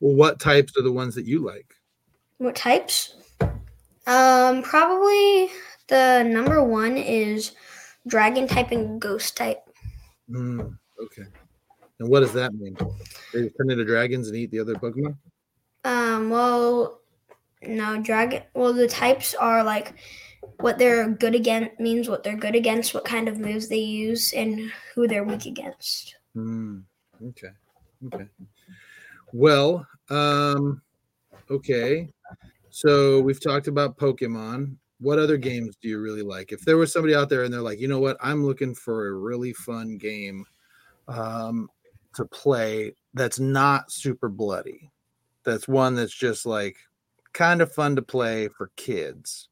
Well, 0.00 0.14
what 0.14 0.40
types 0.40 0.76
are 0.76 0.82
the 0.82 0.92
ones 0.92 1.14
that 1.14 1.26
you 1.26 1.40
like? 1.40 1.74
What 2.38 2.56
types? 2.56 3.14
Um, 4.06 4.62
probably 4.62 5.50
the 5.88 6.22
number 6.24 6.62
one 6.62 6.96
is 6.96 7.52
dragon 8.06 8.46
type 8.46 8.70
and 8.70 9.00
ghost 9.00 9.36
type. 9.36 9.62
Mm, 10.30 10.76
okay. 11.02 11.24
And 12.00 12.08
what 12.08 12.20
does 12.20 12.32
that 12.32 12.52
mean? 12.54 12.76
They 13.32 13.48
turn 13.50 13.70
into 13.70 13.84
dragons 13.84 14.28
and 14.28 14.36
eat 14.36 14.50
the 14.50 14.60
other 14.60 14.74
Pokemon? 14.74 15.16
Um, 15.84 16.30
well, 16.30 17.00
no, 17.62 18.00
dragon. 18.00 18.42
Well, 18.54 18.72
the 18.72 18.88
types 18.88 19.34
are 19.34 19.62
like 19.62 19.94
what 20.58 20.78
they're 20.78 21.08
good 21.08 21.34
against 21.34 21.78
means 21.80 22.08
what 22.08 22.22
they're 22.22 22.36
good 22.36 22.54
against, 22.54 22.94
what 22.94 23.04
kind 23.04 23.28
of 23.28 23.38
moves 23.38 23.68
they 23.68 23.78
use, 23.78 24.32
and 24.32 24.70
who 24.94 25.06
they're 25.06 25.24
weak 25.24 25.46
against. 25.46 26.16
Mm, 26.36 26.82
okay. 27.28 27.48
Okay. 28.06 28.28
Well, 29.32 29.86
um, 30.10 30.82
okay. 31.50 32.08
So 32.70 33.20
we've 33.20 33.42
talked 33.42 33.68
about 33.68 33.96
Pokemon. 33.96 34.76
What 35.00 35.18
other 35.18 35.36
games 35.36 35.76
do 35.80 35.88
you 35.88 36.00
really 36.00 36.22
like? 36.22 36.52
If 36.52 36.60
there 36.60 36.76
was 36.76 36.92
somebody 36.92 37.14
out 37.14 37.28
there 37.28 37.44
and 37.44 37.52
they're 37.52 37.60
like, 37.60 37.80
you 37.80 37.88
know 37.88 38.00
what, 38.00 38.16
I'm 38.20 38.44
looking 38.44 38.74
for 38.74 39.08
a 39.08 39.12
really 39.12 39.52
fun 39.52 39.98
game 39.98 40.44
um, 41.08 41.68
to 42.14 42.24
play 42.24 42.94
that's 43.12 43.38
not 43.38 43.92
super 43.92 44.28
bloody, 44.28 44.90
that's 45.44 45.68
one 45.68 45.94
that's 45.94 46.14
just 46.14 46.46
like 46.46 46.76
kind 47.32 47.60
of 47.60 47.72
fun 47.72 47.96
to 47.96 48.02
play 48.02 48.48
for 48.48 48.70
kids. 48.76 49.48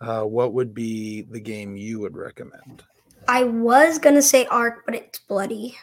Uh, 0.00 0.22
what 0.22 0.52
would 0.52 0.74
be 0.74 1.22
the 1.22 1.40
game 1.40 1.76
you 1.76 2.00
would 2.00 2.16
recommend? 2.16 2.84
I 3.28 3.44
was 3.44 3.98
gonna 3.98 4.22
say 4.22 4.46
ARK, 4.46 4.84
but 4.86 4.94
it's 4.94 5.18
bloody. 5.18 5.76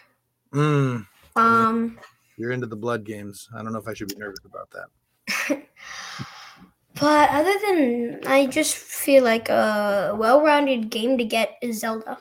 Mm, 0.54 1.08
Um, 1.36 2.00
you're 2.38 2.52
into 2.52 2.68
the 2.68 2.76
blood 2.76 3.04
games. 3.04 3.50
I 3.56 3.64
don't 3.64 3.74
know 3.74 3.80
if 3.80 3.88
I 3.88 3.94
should 3.94 4.10
be 4.10 4.16
nervous 4.16 4.40
about 4.46 4.70
that. 4.72 5.64
but 7.00 7.30
other 7.32 7.54
than, 7.66 8.20
I 8.28 8.46
just 8.46 8.76
feel 8.76 9.24
like 9.24 9.50
a 9.50 10.16
well-rounded 10.18 10.90
game 10.90 11.18
to 11.18 11.26
get 11.26 11.58
is 11.62 11.80
Zelda. 11.80 12.20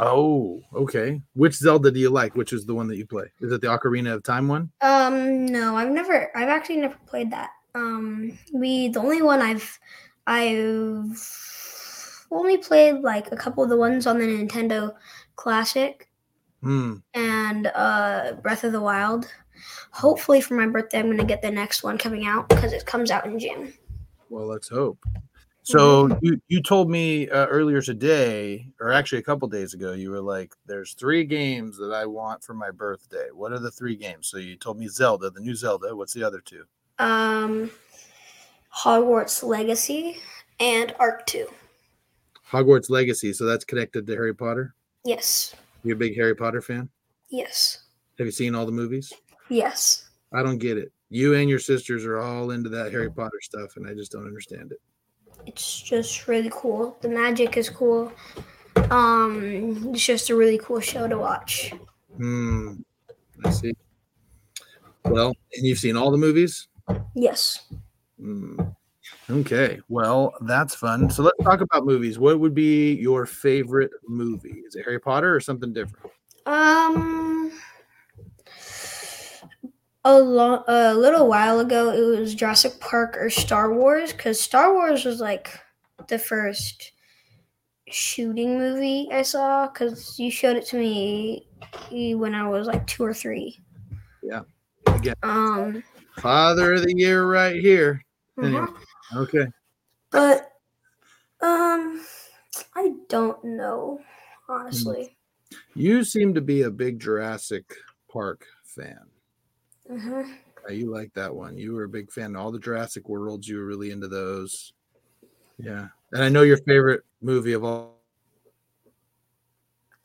Oh, 0.00 0.60
okay. 0.74 1.22
Which 1.34 1.54
Zelda 1.54 1.90
do 1.92 2.00
you 2.00 2.10
like? 2.10 2.34
Which 2.34 2.52
is 2.52 2.66
the 2.66 2.74
one 2.74 2.88
that 2.88 2.96
you 2.96 3.06
play? 3.06 3.26
Is 3.40 3.52
it 3.52 3.60
the 3.60 3.68
Ocarina 3.68 4.12
of 4.12 4.24
Time 4.24 4.48
one? 4.48 4.70
Um, 4.80 5.46
no, 5.46 5.76
I've 5.76 5.90
never, 5.92 6.36
I've 6.36 6.48
actually 6.48 6.78
never 6.78 6.96
played 7.06 7.30
that. 7.30 7.50
Um, 7.76 8.36
we, 8.52 8.88
the 8.88 8.98
only 9.00 9.22
one 9.22 9.40
I've, 9.40 9.78
I've 10.26 11.18
only 12.30 12.58
played 12.58 13.00
like 13.00 13.32
a 13.32 13.36
couple 13.36 13.62
of 13.62 13.70
the 13.70 13.76
ones 13.76 14.06
on 14.06 14.18
the 14.18 14.24
Nintendo 14.24 14.94
Classic 15.36 16.08
Hmm. 16.62 16.94
and 17.12 17.66
uh 17.74 18.32
Breath 18.42 18.64
of 18.64 18.72
the 18.72 18.80
Wild. 18.80 19.30
Hopefully 19.90 20.40
for 20.40 20.54
my 20.54 20.66
birthday, 20.66 20.98
I'm 20.98 21.10
gonna 21.10 21.24
get 21.24 21.42
the 21.42 21.50
next 21.50 21.82
one 21.82 21.98
coming 21.98 22.26
out 22.26 22.48
because 22.48 22.72
it 22.72 22.86
comes 22.86 23.10
out 23.10 23.26
in 23.26 23.38
June. 23.38 23.72
Well, 24.30 24.46
let's 24.46 24.68
hope. 24.68 24.98
So 25.62 26.18
you 26.20 26.40
you 26.48 26.62
told 26.62 26.90
me 26.90 27.28
uh, 27.30 27.46
earlier 27.46 27.80
today, 27.80 28.68
or 28.80 28.92
actually 28.92 29.18
a 29.20 29.22
couple 29.22 29.48
days 29.48 29.72
ago, 29.72 29.92
you 29.92 30.10
were 30.10 30.20
like, 30.20 30.54
"There's 30.66 30.92
three 30.92 31.24
games 31.24 31.78
that 31.78 31.92
I 31.92 32.04
want 32.04 32.44
for 32.44 32.52
my 32.52 32.70
birthday. 32.70 33.28
What 33.32 33.52
are 33.52 33.58
the 33.58 33.70
three 33.70 33.96
games?" 33.96 34.28
So 34.28 34.36
you 34.36 34.56
told 34.56 34.78
me 34.78 34.88
Zelda, 34.88 35.30
the 35.30 35.40
new 35.40 35.54
Zelda. 35.54 35.96
What's 35.96 36.12
the 36.12 36.22
other 36.22 36.40
two? 36.40 36.64
Um, 36.98 37.70
Hogwarts 38.76 39.42
Legacy 39.42 40.18
and 40.60 40.94
ARK 40.98 41.26
Two. 41.26 41.46
Hogwarts 42.50 42.90
Legacy. 42.90 43.32
So 43.32 43.44
that's 43.44 43.64
connected 43.64 44.06
to 44.06 44.12
Harry 44.14 44.34
Potter. 44.34 44.74
Yes, 45.04 45.54
You're 45.82 45.96
a 45.96 45.98
big 45.98 46.16
Harry 46.16 46.34
Potter 46.34 46.62
fan. 46.62 46.88
yes, 47.28 47.84
Have 48.18 48.26
you 48.26 48.30
seen 48.32 48.54
all 48.54 48.64
the 48.66 48.72
movies? 48.72 49.12
yes. 49.50 50.08
I 50.32 50.42
don't 50.42 50.58
get 50.58 50.78
it. 50.78 50.90
You 51.10 51.34
and 51.34 51.48
your 51.48 51.58
sisters 51.60 52.04
are 52.04 52.18
all 52.18 52.50
into 52.50 52.68
that 52.70 52.90
Harry 52.90 53.10
Potter 53.10 53.38
stuff, 53.40 53.76
and 53.76 53.86
I 53.86 53.94
just 53.94 54.10
don't 54.10 54.26
understand 54.26 54.72
it. 54.72 54.80
It's 55.46 55.80
just 55.82 56.26
really 56.26 56.50
cool. 56.52 56.96
The 57.02 57.08
magic 57.08 57.56
is 57.56 57.68
cool. 57.68 58.10
Um, 58.90 59.92
it's 59.92 60.04
just 60.04 60.30
a 60.30 60.34
really 60.34 60.58
cool 60.58 60.80
show 60.80 61.06
to 61.06 61.18
watch. 61.18 61.72
Hmm. 62.16 62.76
I 63.44 63.50
see. 63.50 63.74
Well, 65.04 65.28
and 65.54 65.66
you've 65.66 65.78
seen 65.78 65.96
all 65.96 66.10
the 66.10 66.16
movies? 66.18 66.66
Yes. 67.14 67.66
Hmm. 68.18 68.60
Okay. 69.28 69.80
Well, 69.88 70.32
that's 70.42 70.74
fun. 70.74 71.10
So 71.10 71.22
let's 71.22 71.42
talk 71.42 71.60
about 71.60 71.84
movies. 71.84 72.18
What 72.18 72.40
would 72.40 72.54
be 72.54 72.94
your 72.94 73.26
favorite 73.26 73.90
movie? 74.06 74.62
Is 74.66 74.76
it 74.76 74.84
Harry 74.84 74.98
Potter 75.00 75.34
or 75.34 75.40
something 75.40 75.72
different? 75.72 76.10
Um, 76.46 77.52
a 80.04 80.18
long, 80.18 80.64
a 80.68 80.94
little 80.94 81.28
while 81.28 81.60
ago, 81.60 81.90
it 81.90 82.18
was 82.18 82.34
Jurassic 82.34 82.78
Park 82.80 83.16
or 83.18 83.30
Star 83.30 83.72
Wars 83.72 84.12
because 84.12 84.40
Star 84.40 84.72
Wars 84.72 85.04
was 85.04 85.20
like 85.20 85.58
the 86.08 86.18
first 86.18 86.92
shooting 87.88 88.58
movie 88.58 89.08
I 89.12 89.22
saw 89.22 89.68
because 89.68 90.18
you 90.18 90.30
showed 90.30 90.56
it 90.56 90.66
to 90.66 90.76
me 90.76 91.46
when 92.14 92.34
I 92.34 92.48
was 92.48 92.66
like 92.66 92.86
two 92.86 93.04
or 93.04 93.14
three. 93.14 93.58
Yeah. 94.22 94.40
Again, 94.86 95.14
Um, 95.22 95.82
Father 96.20 96.74
of 96.74 96.82
the 96.82 96.94
Year 96.96 97.26
right 97.26 97.56
here. 97.56 98.02
Anyway. 98.42 98.60
mhm. 98.60 98.76
Okay. 99.16 99.46
but 100.10 100.52
um, 101.40 102.04
I 102.74 102.92
don't 103.08 103.42
know 103.44 104.00
honestly. 104.48 105.16
You 105.74 106.04
seem 106.04 106.34
to 106.34 106.40
be 106.40 106.62
a 106.62 106.70
big 106.70 106.98
Jurassic 106.98 107.74
Park 108.10 108.46
fan. 108.64 109.06
Mhm. 109.90 110.36
Uh, 110.68 110.72
You 110.72 110.90
like 110.90 111.12
that 111.14 111.34
one. 111.34 111.56
You 111.58 111.74
were 111.74 111.84
a 111.84 111.88
big 111.88 112.10
fan 112.10 112.34
of 112.34 112.40
all 112.40 112.50
the 112.50 112.58
Jurassic 112.58 113.08
Worlds. 113.08 113.46
You 113.48 113.58
were 113.58 113.66
really 113.66 113.90
into 113.90 114.08
those. 114.08 114.72
Yeah. 115.58 115.88
And 116.12 116.22
I 116.22 116.28
know 116.28 116.42
your 116.42 116.56
favorite 116.58 117.02
movie 117.20 117.52
of 117.52 117.64
all 117.64 118.00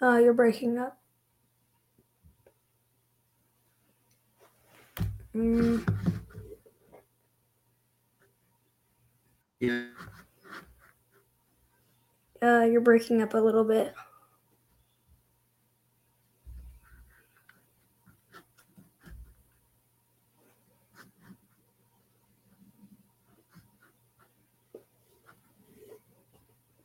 Uh, 0.02 0.18
you're 0.18 0.34
breaking 0.34 0.78
up. 0.78 0.99
Mm, 5.36 5.86
Yeah. 9.60 9.86
Uh, 12.42 12.62
you're 12.72 12.82
breaking 12.82 13.22
up 13.22 13.34
a 13.34 13.38
little 13.38 13.64
bit. 13.66 13.94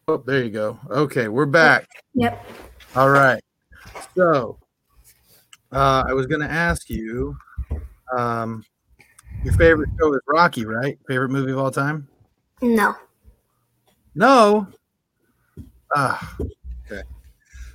Oh, 0.08 0.18
there 0.18 0.42
you 0.44 0.50
go. 0.50 0.78
Okay, 0.90 1.28
we're 1.28 1.46
back. 1.46 1.86
Yep. 2.14 2.44
All 2.94 3.08
right. 3.08 3.42
So, 4.14 4.58
uh, 5.72 6.04
I 6.06 6.12
was 6.12 6.26
going 6.26 6.40
to 6.42 6.50
ask 6.50 6.90
you, 6.90 7.36
um, 8.16 8.64
your 9.44 9.54
favorite 9.54 9.90
show 10.00 10.12
is 10.14 10.21
Rocky, 10.26 10.64
right? 10.64 10.99
Favorite 11.06 11.30
movie 11.30 11.52
of 11.52 11.59
all 11.59 11.71
time? 11.71 12.09
No. 12.62 12.94
No. 14.14 14.66
Ah, 15.94 16.37
okay. 16.87 17.02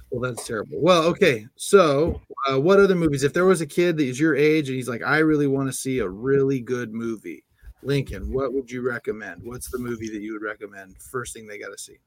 Well, 0.10 0.22
that's 0.22 0.46
terrible. 0.48 0.80
Well, 0.82 1.04
okay. 1.04 1.46
So, 1.56 2.22
uh, 2.50 2.60
what 2.60 2.80
other 2.80 2.96
movies? 2.96 3.24
If 3.24 3.34
there 3.34 3.46
was 3.46 3.62
a 3.62 3.68
kid 3.68 3.98
that 3.98 4.08
is 4.08 4.20
your 4.20 4.36
age 4.36 4.68
and 4.70 4.76
he's 4.76 4.90
like, 4.90 5.04
I 5.04 5.20
really 5.20 5.48
want 5.48 5.70
to 5.70 5.74
see 5.74 6.00
a 6.00 6.10
really 6.10 6.60
good 6.60 6.94
movie, 6.94 7.44
Lincoln, 7.84 8.34
what 8.34 8.54
would 8.54 8.72
you 8.72 8.82
recommend? 8.82 9.44
What's 9.44 9.70
the 9.70 9.78
movie 9.78 10.10
that 10.10 10.22
you 10.22 10.34
would 10.34 10.42
recommend? 10.42 10.98
First 11.02 11.34
thing 11.34 11.46
they 11.46 11.60
got 11.60 11.70
to 11.70 11.78
see. 11.78 11.98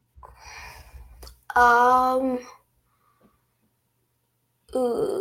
Um. 1.54 2.40
uh, 4.74 5.20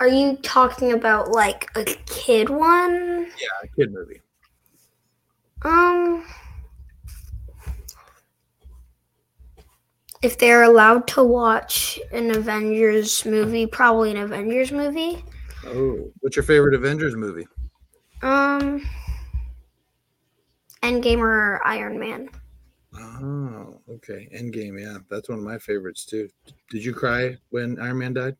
are 0.00 0.08
you 0.08 0.36
talking 0.38 0.92
about 0.92 1.30
like 1.30 1.70
a 1.76 1.84
kid 1.84 2.48
one? 2.48 3.26
Yeah, 3.26 3.48
a 3.62 3.68
kid 3.68 3.92
movie. 3.92 4.20
Um. 5.62 6.24
If 10.22 10.38
they're 10.38 10.64
allowed 10.64 11.06
to 11.08 11.24
watch 11.24 11.98
an 12.12 12.30
Avengers 12.30 13.24
movie, 13.24 13.66
probably 13.66 14.10
an 14.10 14.16
Avengers 14.18 14.72
movie. 14.72 15.24
Oh, 15.66 16.10
what's 16.20 16.36
your 16.36 16.42
favorite 16.42 16.74
Avengers 16.74 17.14
movie? 17.14 17.46
Um. 18.22 18.82
Endgame 20.82 21.18
or 21.18 21.60
Iron 21.66 22.00
Man. 22.00 22.30
Oh, 22.94 23.80
okay. 23.88 24.28
Endgame, 24.34 24.80
yeah, 24.80 24.98
that's 25.10 25.28
one 25.28 25.38
of 25.38 25.44
my 25.44 25.58
favorites 25.58 26.06
too. 26.06 26.28
Did 26.70 26.84
you 26.84 26.94
cry 26.94 27.36
when 27.50 27.78
Iron 27.78 27.98
Man 27.98 28.14
died? 28.14 28.36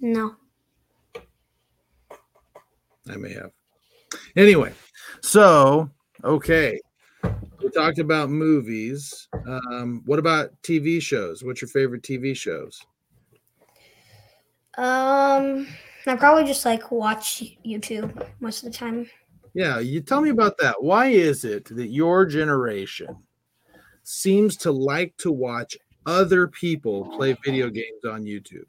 No. 0.00 0.34
I 3.10 3.16
may 3.16 3.32
have. 3.32 3.50
Anyway, 4.36 4.72
so 5.20 5.90
okay, 6.24 6.80
we 7.62 7.70
talked 7.70 7.98
about 7.98 8.30
movies. 8.30 9.28
Um, 9.46 10.02
what 10.06 10.18
about 10.18 10.50
TV 10.62 11.00
shows? 11.00 11.42
What's 11.44 11.60
your 11.60 11.68
favorite 11.68 12.02
TV 12.02 12.36
shows? 12.36 12.80
Um. 14.76 15.66
I 16.06 16.14
probably 16.14 16.44
just 16.44 16.64
like 16.64 16.92
watch 16.92 17.42
YouTube 17.64 18.26
most 18.40 18.64
of 18.64 18.70
the 18.70 18.78
time. 18.78 19.10
Yeah, 19.54 19.80
you 19.80 20.00
tell 20.00 20.20
me 20.20 20.30
about 20.30 20.56
that. 20.58 20.80
Why 20.80 21.08
is 21.08 21.44
it 21.44 21.64
that 21.74 21.88
your 21.88 22.24
generation 22.26 23.08
seems 24.04 24.56
to 24.58 24.70
like 24.70 25.16
to 25.18 25.32
watch 25.32 25.76
other 26.04 26.46
people 26.46 27.06
play 27.16 27.36
video 27.44 27.70
games 27.70 28.04
on 28.08 28.22
YouTube? 28.22 28.66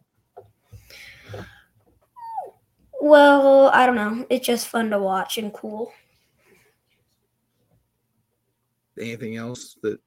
Well, 3.07 3.69
I 3.73 3.85
don't 3.85 3.95
know. 3.95 4.25
It's 4.29 4.45
just 4.45 4.67
fun 4.67 4.89
to 4.89 4.99
watch 4.99 5.37
and 5.37 5.53
cool. 5.53 5.93
Anything 8.99 9.37
else 9.37 9.77
that 9.81 10.01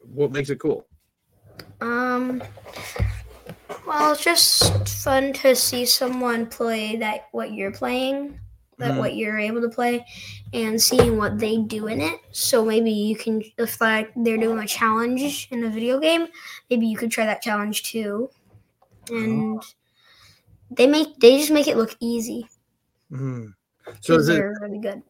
what 0.00 0.32
makes 0.32 0.50
it 0.50 0.58
cool? 0.58 0.84
Um. 1.80 2.42
Well, 3.86 4.12
it's 4.12 4.24
just 4.24 4.88
fun 5.04 5.32
to 5.34 5.54
see 5.54 5.86
someone 5.86 6.46
play 6.46 6.96
that 6.96 7.28
what 7.30 7.52
you're 7.52 7.70
playing, 7.70 8.40
that 8.78 8.94
Mhm. 8.94 8.98
what 8.98 9.14
you're 9.14 9.38
able 9.38 9.60
to 9.60 9.68
play, 9.68 10.04
and 10.52 10.82
seeing 10.82 11.16
what 11.16 11.38
they 11.38 11.58
do 11.58 11.86
in 11.86 12.00
it. 12.00 12.18
So 12.32 12.64
maybe 12.64 12.90
you 12.90 13.14
can, 13.14 13.44
if 13.56 13.80
like 13.80 14.10
they're 14.16 14.36
doing 14.36 14.58
a 14.58 14.66
challenge 14.66 15.46
in 15.52 15.62
a 15.62 15.70
video 15.70 16.00
game, 16.00 16.26
maybe 16.68 16.88
you 16.88 16.96
could 16.96 17.12
try 17.12 17.24
that 17.24 17.40
challenge 17.40 17.84
too. 17.84 18.30
And 19.10 19.62
they 20.76 20.86
make 20.86 21.16
they 21.18 21.38
just 21.38 21.50
make 21.50 21.68
it 21.68 21.76
look 21.76 21.96
easy. 22.00 22.48
Mhm. 23.10 23.52
So 24.00 24.14
is 24.14 24.28
it 24.28 24.38
really 24.40 24.78
good. 24.78 25.02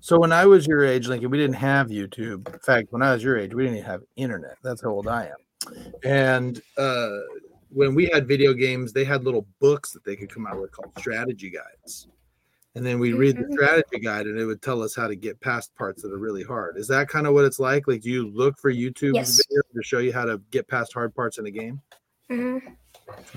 So 0.00 0.18
when 0.18 0.32
I 0.32 0.46
was 0.46 0.66
your 0.66 0.84
age, 0.84 1.08
Lincoln, 1.08 1.30
we 1.30 1.38
didn't 1.38 1.56
have 1.56 1.88
YouTube. 1.88 2.52
In 2.52 2.60
fact, 2.60 2.88
when 2.90 3.02
I 3.02 3.12
was 3.12 3.22
your 3.22 3.36
age, 3.36 3.52
we 3.54 3.64
didn't 3.64 3.78
even 3.78 3.90
have 3.90 4.02
internet. 4.16 4.56
That's 4.62 4.82
how 4.82 4.90
old 4.90 5.08
I 5.08 5.26
am. 5.26 5.72
And 6.04 6.60
uh, 6.76 7.18
when 7.70 7.94
we 7.94 8.06
had 8.06 8.28
video 8.28 8.52
games, 8.54 8.92
they 8.92 9.04
had 9.04 9.24
little 9.24 9.46
books 9.60 9.90
that 9.92 10.04
they 10.04 10.14
could 10.14 10.32
come 10.32 10.46
out 10.46 10.60
with 10.60 10.70
called 10.72 10.92
strategy 10.98 11.50
guides. 11.50 12.06
And 12.74 12.86
then 12.86 13.00
we 13.00 13.12
read 13.12 13.36
the 13.36 13.44
Mhm. 13.44 13.52
strategy 13.54 13.98
guide, 13.98 14.26
and 14.26 14.38
it 14.38 14.44
would 14.44 14.62
tell 14.62 14.82
us 14.82 14.94
how 14.94 15.08
to 15.08 15.16
get 15.16 15.40
past 15.40 15.74
parts 15.74 16.02
that 16.02 16.12
are 16.12 16.18
really 16.18 16.44
hard. 16.44 16.76
Is 16.76 16.86
that 16.88 17.08
kind 17.08 17.26
of 17.26 17.34
what 17.34 17.44
it's 17.44 17.58
like? 17.58 17.88
Like, 17.88 18.02
do 18.02 18.10
you 18.10 18.28
look 18.28 18.56
for 18.58 18.70
YouTube 18.72 19.14
Yes. 19.14 19.36
videos 19.36 19.62
to 19.74 19.82
show 19.82 19.98
you 19.98 20.12
how 20.12 20.26
to 20.26 20.38
get 20.52 20.68
past 20.68 20.92
hard 20.92 21.12
parts 21.14 21.38
in 21.38 21.46
a 21.46 21.50
game? 21.50 21.80
hmm 22.30 22.58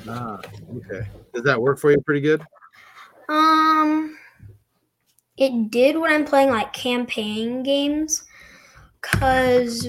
Ah, 0.07 0.39
okay. 0.77 1.07
Does 1.33 1.43
that 1.43 1.61
work 1.61 1.79
for 1.79 1.91
you 1.91 2.01
pretty 2.01 2.21
good? 2.21 2.41
Um, 3.29 4.17
it 5.37 5.71
did 5.71 5.97
when 5.97 6.11
I'm 6.11 6.25
playing 6.25 6.49
like 6.49 6.73
campaign 6.73 7.63
games, 7.63 8.23
cause 9.01 9.87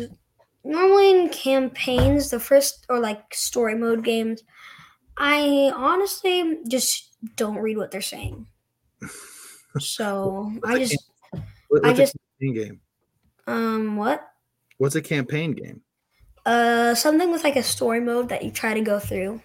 normally 0.65 1.11
in 1.11 1.29
campaigns, 1.31 2.31
the 2.31 2.39
first 2.41 2.87
or 2.89 3.01
like 3.01 3.35
story 3.35 3.75
mode 3.75 4.05
games, 4.05 4.43
I 5.19 5.73
honestly 5.75 6.59
just 6.69 7.17
don't 7.37 7.57
read 7.59 7.77
what 7.77 7.91
they're 7.91 8.01
saying. 8.01 8.47
So 9.79 10.53
I 10.65 10.79
just 10.79 11.11
What- 11.69 11.85
I 11.85 11.93
just- 11.93 12.15
campaign 12.41 12.55
game? 12.65 12.81
um 13.49 13.97
what 13.97 14.29
What's 14.79 14.95
a 14.95 15.03
campaign 15.03 15.53
game? 15.53 15.83
uh 16.47 16.95
something 16.95 17.31
with 17.33 17.43
like 17.45 17.57
a 17.57 17.63
story 17.63 18.01
mode 18.01 18.29
that 18.29 18.45
you 18.45 18.51
try 18.53 18.75
to 18.75 18.81
go 18.81 18.99
through. 19.01 19.41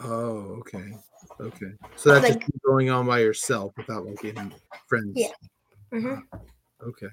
Oh, 0.00 0.58
okay. 0.60 0.92
Okay. 1.40 1.72
So 1.96 2.12
that's 2.12 2.30
Like- 2.30 2.40
just 2.40 2.62
going 2.64 2.90
on 2.90 3.06
by 3.06 3.20
yourself 3.20 3.72
without 3.76 4.04
like 4.06 4.24
any 4.24 4.50
friends. 4.88 5.12
Yeah. 5.14 5.32
hmm 5.90 6.16
Okay. 6.86 7.08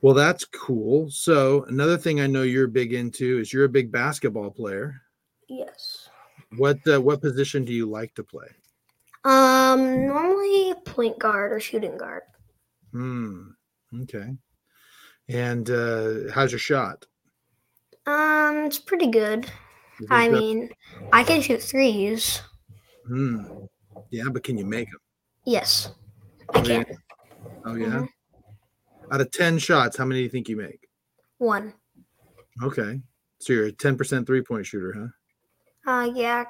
Well, 0.00 0.14
that's 0.14 0.44
cool. 0.44 1.10
So 1.10 1.64
another 1.64 1.96
thing 1.96 2.20
I 2.20 2.26
know 2.26 2.42
you're 2.42 2.68
big 2.68 2.92
into 2.92 3.38
is 3.38 3.52
you're 3.52 3.64
a 3.64 3.68
big 3.68 3.90
basketball 3.90 4.50
player. 4.50 5.00
Yes. 5.48 6.08
What 6.56 6.78
uh, 6.86 7.00
what 7.00 7.20
position 7.20 7.64
do 7.64 7.72
you 7.72 7.86
like 7.86 8.14
to 8.14 8.24
play? 8.24 8.48
Um, 9.24 10.06
normally 10.06 10.74
point 10.84 11.18
guard 11.18 11.52
or 11.52 11.60
shooting 11.60 11.96
guard. 11.98 12.22
Hmm. 12.92 13.48
Okay. 14.02 14.34
And 15.28 15.68
uh, 15.68 16.30
how's 16.32 16.52
your 16.52 16.58
shot? 16.58 17.04
Um, 18.06 18.64
it's 18.66 18.78
pretty 18.78 19.08
good. 19.08 19.50
I 20.10 20.28
mean, 20.28 20.70
I 21.12 21.24
can 21.24 21.40
shoot 21.40 21.62
threes. 21.62 22.40
Hmm. 23.06 23.44
Yeah, 24.10 24.24
but 24.32 24.44
can 24.44 24.56
you 24.56 24.64
make 24.64 24.90
them? 24.90 25.00
Yes, 25.44 25.90
I 26.54 26.60
can. 26.60 26.86
Oh 27.64 27.74
yeah. 27.74 27.86
Mhm. 27.86 28.08
Out 29.10 29.20
of 29.20 29.30
ten 29.30 29.58
shots, 29.58 29.96
how 29.96 30.04
many 30.04 30.20
do 30.20 30.24
you 30.24 30.30
think 30.30 30.48
you 30.48 30.56
make? 30.56 30.88
One. 31.38 31.72
Okay. 32.62 33.00
So 33.38 33.52
you're 33.52 33.66
a 33.66 33.72
ten 33.72 33.96
percent 33.96 34.26
three 34.26 34.42
point 34.42 34.66
shooter, 34.66 35.12
huh? 35.86 35.90
Uh, 35.90 36.12
yeah. 36.14 36.44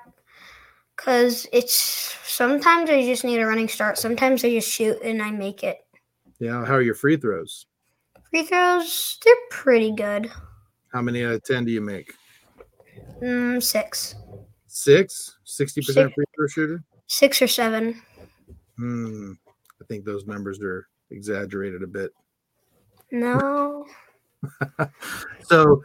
Cause 0.96 1.46
it's 1.52 1.76
sometimes 2.24 2.90
I 2.90 3.02
just 3.02 3.24
need 3.24 3.38
a 3.38 3.46
running 3.46 3.68
start. 3.68 3.98
Sometimes 3.98 4.44
I 4.44 4.50
just 4.50 4.68
shoot 4.68 5.00
and 5.02 5.22
I 5.22 5.30
make 5.30 5.62
it. 5.62 5.78
Yeah. 6.40 6.64
How 6.64 6.74
are 6.74 6.82
your 6.82 6.94
free 6.94 7.16
throws? 7.16 7.66
Free 8.30 8.42
throws, 8.42 9.18
they're 9.24 9.34
pretty 9.50 9.92
good. 9.92 10.30
How 10.92 11.00
many 11.02 11.24
out 11.24 11.34
of 11.34 11.44
ten 11.44 11.64
do 11.64 11.70
you 11.72 11.80
make? 11.80 12.12
Mm, 13.20 13.62
six, 13.62 14.14
Six? 14.66 15.36
60% 15.46 15.82
Six. 15.84 16.14
free 16.14 16.24
throw 16.36 16.46
shooter? 16.46 16.84
six 17.06 17.40
or 17.42 17.48
seven. 17.48 18.00
Hmm. 18.76 19.32
I 19.80 19.84
think 19.86 20.04
those 20.04 20.26
numbers 20.26 20.60
are 20.62 20.86
exaggerated 21.10 21.82
a 21.82 21.86
bit. 21.86 22.12
No. 23.10 23.86
So 25.44 25.82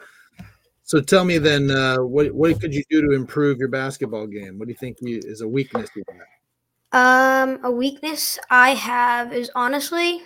so 0.83 0.99
tell 1.01 1.23
me 1.25 1.37
then 1.39 1.71
uh, 1.71 1.97
what 1.97 2.31
what 2.33 2.59
could 2.59 2.73
you 2.73 2.83
do 2.89 3.01
to 3.01 3.11
improve 3.15 3.57
your 3.57 3.69
basketball 3.69 4.27
game? 4.27 4.59
What 4.59 4.67
do 4.67 4.71
you 4.73 4.77
think 4.77 4.97
you, 5.01 5.19
is 5.23 5.41
a 5.41 5.47
weakness 5.47 5.89
you 5.95 6.03
have? 6.91 7.49
Um, 7.55 7.59
a 7.63 7.71
weakness 7.71 8.37
I 8.51 8.71
have 8.71 9.33
is 9.33 9.49
honestly 9.55 10.21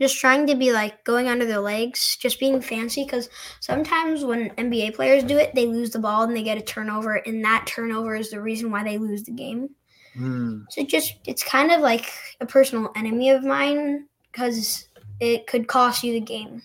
just 0.00 0.18
trying 0.18 0.46
to 0.46 0.54
be 0.54 0.72
like 0.72 1.04
going 1.04 1.28
under 1.28 1.44
their 1.44 1.60
legs, 1.60 2.16
just 2.20 2.38
being 2.38 2.60
fancy. 2.60 3.04
Because 3.04 3.28
sometimes 3.60 4.24
when 4.24 4.50
NBA 4.50 4.94
players 4.94 5.24
do 5.24 5.36
it, 5.38 5.54
they 5.54 5.66
lose 5.66 5.90
the 5.90 5.98
ball 5.98 6.22
and 6.22 6.36
they 6.36 6.42
get 6.42 6.58
a 6.58 6.62
turnover, 6.62 7.16
and 7.16 7.44
that 7.44 7.66
turnover 7.66 8.14
is 8.14 8.30
the 8.30 8.40
reason 8.40 8.70
why 8.70 8.84
they 8.84 8.98
lose 8.98 9.24
the 9.24 9.32
game. 9.32 9.70
Hmm. 10.14 10.62
So 10.70 10.84
just 10.84 11.14
it's 11.26 11.44
kind 11.44 11.70
of 11.70 11.80
like 11.80 12.10
a 12.40 12.46
personal 12.46 12.90
enemy 12.96 13.30
of 13.30 13.44
mine 13.44 14.06
because 14.32 14.88
it 15.20 15.46
could 15.46 15.68
cost 15.68 16.02
you 16.02 16.12
the 16.12 16.20
game. 16.20 16.62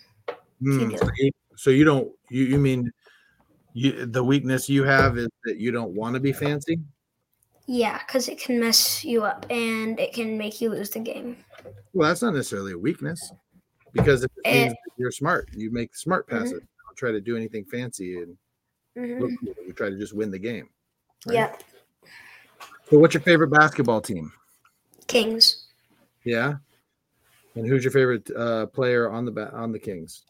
So, 0.64 1.10
you, 1.18 1.30
so 1.56 1.70
you 1.70 1.84
don't 1.84 2.10
you 2.30 2.44
you 2.44 2.58
mean 2.58 2.90
you 3.74 4.06
the 4.06 4.24
weakness 4.24 4.68
you 4.68 4.84
have 4.84 5.18
is 5.18 5.28
that 5.44 5.58
you 5.58 5.72
don't 5.72 5.92
want 5.94 6.14
to 6.14 6.20
be 6.20 6.32
fancy? 6.32 6.80
Yeah, 7.66 7.98
because 8.06 8.28
it 8.28 8.38
can 8.38 8.60
mess 8.60 9.04
you 9.04 9.24
up 9.24 9.46
and 9.50 9.98
it 9.98 10.12
can 10.12 10.36
make 10.36 10.60
you 10.60 10.70
lose 10.70 10.90
the 10.90 10.98
game. 11.00 11.36
Well, 11.92 12.08
that's 12.08 12.20
not 12.22 12.34
necessarily 12.34 12.72
a 12.72 12.78
weakness 12.78 13.32
because 13.92 14.24
it 14.24 14.30
Eh. 14.44 14.72
you're 14.98 15.10
smart. 15.10 15.48
You 15.54 15.70
make 15.70 15.94
smart 15.96 16.26
Mhm. 16.26 16.30
passes. 16.30 16.52
You 16.52 16.58
don't 16.86 16.96
try 16.96 17.10
to 17.12 17.20
do 17.20 17.36
anything 17.36 17.64
fancy 17.64 18.16
and 18.18 18.36
Mhm. 18.96 19.20
look 19.20 19.30
cool. 19.40 19.64
You 19.66 19.72
try 19.72 19.88
to 19.90 19.96
just 19.96 20.12
win 20.14 20.30
the 20.30 20.38
game. 20.38 20.68
right? 21.26 21.34
Yeah, 21.34 21.56
So, 22.90 22.98
what's 22.98 23.14
your 23.14 23.22
favorite 23.22 23.48
basketball 23.48 24.02
team? 24.02 24.30
Kings. 25.06 25.68
Yeah. 26.24 26.56
And 27.54 27.66
who's 27.66 27.82
your 27.82 27.92
favorite 27.92 28.30
uh, 28.30 28.66
player 28.66 29.10
on 29.10 29.24
the 29.24 29.30
ba- 29.30 29.52
on 29.54 29.72
the 29.72 29.78
Kings? 29.78 30.26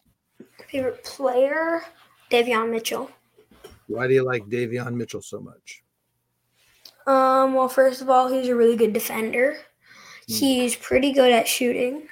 Favorite 0.70 1.03
player, 1.03 1.83
Davion 2.31 2.70
Mitchell. 2.70 3.11
Why 3.88 4.07
do 4.07 4.14
you 4.14 4.23
like 4.23 4.44
Davion 4.44 4.94
Mitchell 4.94 5.20
so 5.23 5.40
much? 5.40 5.83
Um, 7.07 7.55
well, 7.55 7.69
first 7.69 8.01
of 8.01 8.09
all, 8.09 8.29
he's 8.33 8.49
a 8.49 8.57
really 8.57 8.77
good 8.77 8.93
defender. 8.93 9.57
Hmm. 10.29 10.35
He's 10.35 10.75
pretty 10.77 11.12
good 11.12 11.33
at 11.33 11.47
shooting. 11.47 12.09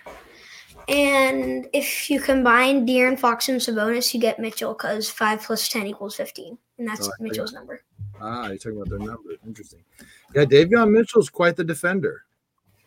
And 0.89 1.69
if 1.73 2.11
you 2.11 2.21
combine 2.21 2.87
De'Aaron 2.87 3.19
Fox 3.19 3.49
and 3.49 3.61
Sabonis, 3.61 4.13
you 4.13 4.21
get 4.21 4.39
Mitchell 4.41 4.75
because 4.75 5.09
five 5.09 5.41
plus 5.43 5.69
ten 5.69 5.87
equals 5.87 6.17
fifteen, 6.17 6.59
and 6.79 6.89
that's 6.89 7.09
Oh. 7.09 7.13
Mitchell's 7.21 7.53
number. 7.53 7.83
Ah, 8.21 8.49
you're 8.49 8.59
talking 8.59 8.77
about 8.77 8.89
their 8.91 8.99
numbers. 8.99 9.39
Interesting. 9.47 9.85
Yeah, 10.35 10.45
Davion 10.45 10.91
Mitchell's 10.91 11.31
quite 11.31 11.57
the 11.57 11.65
defender. 11.65 12.25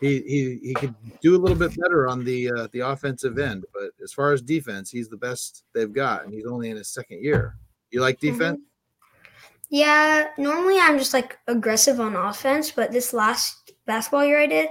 He 0.02 0.22
he 0.22 0.60
he 0.62 0.74
could 0.74 0.94
do 1.22 1.36
a 1.36 1.40
little 1.40 1.56
bit 1.58 1.72
better 1.80 2.08
on 2.08 2.26
the 2.26 2.52
uh, 2.52 2.68
the 2.74 2.82
offensive 2.82 3.40
end, 3.40 3.66
but 3.74 3.92
as 4.04 4.12
far 4.12 4.34
as 4.34 4.42
defense, 4.42 4.92
he's 4.92 5.08
the 5.08 5.18
best 5.18 5.64
they've 5.74 5.92
got, 5.94 6.26
and 6.26 6.34
he's 6.34 6.46
only 6.46 6.70
in 6.70 6.76
his 6.78 6.90
second 6.90 7.24
year. 7.24 7.56
You 7.92 8.02
like 8.02 8.20
defense? 8.20 8.60
Mhm. 8.60 8.64
Yeah, 9.70 10.30
normally 10.38 10.78
I'm 10.80 10.98
just 10.98 11.14
like 11.14 11.38
aggressive 11.48 12.00
on 12.00 12.16
offense, 12.16 12.72
but 12.72 12.92
this 12.92 13.14
last 13.14 13.72
basketball 13.86 14.26
year 14.26 14.40
I 14.40 14.48
did, 14.48 14.70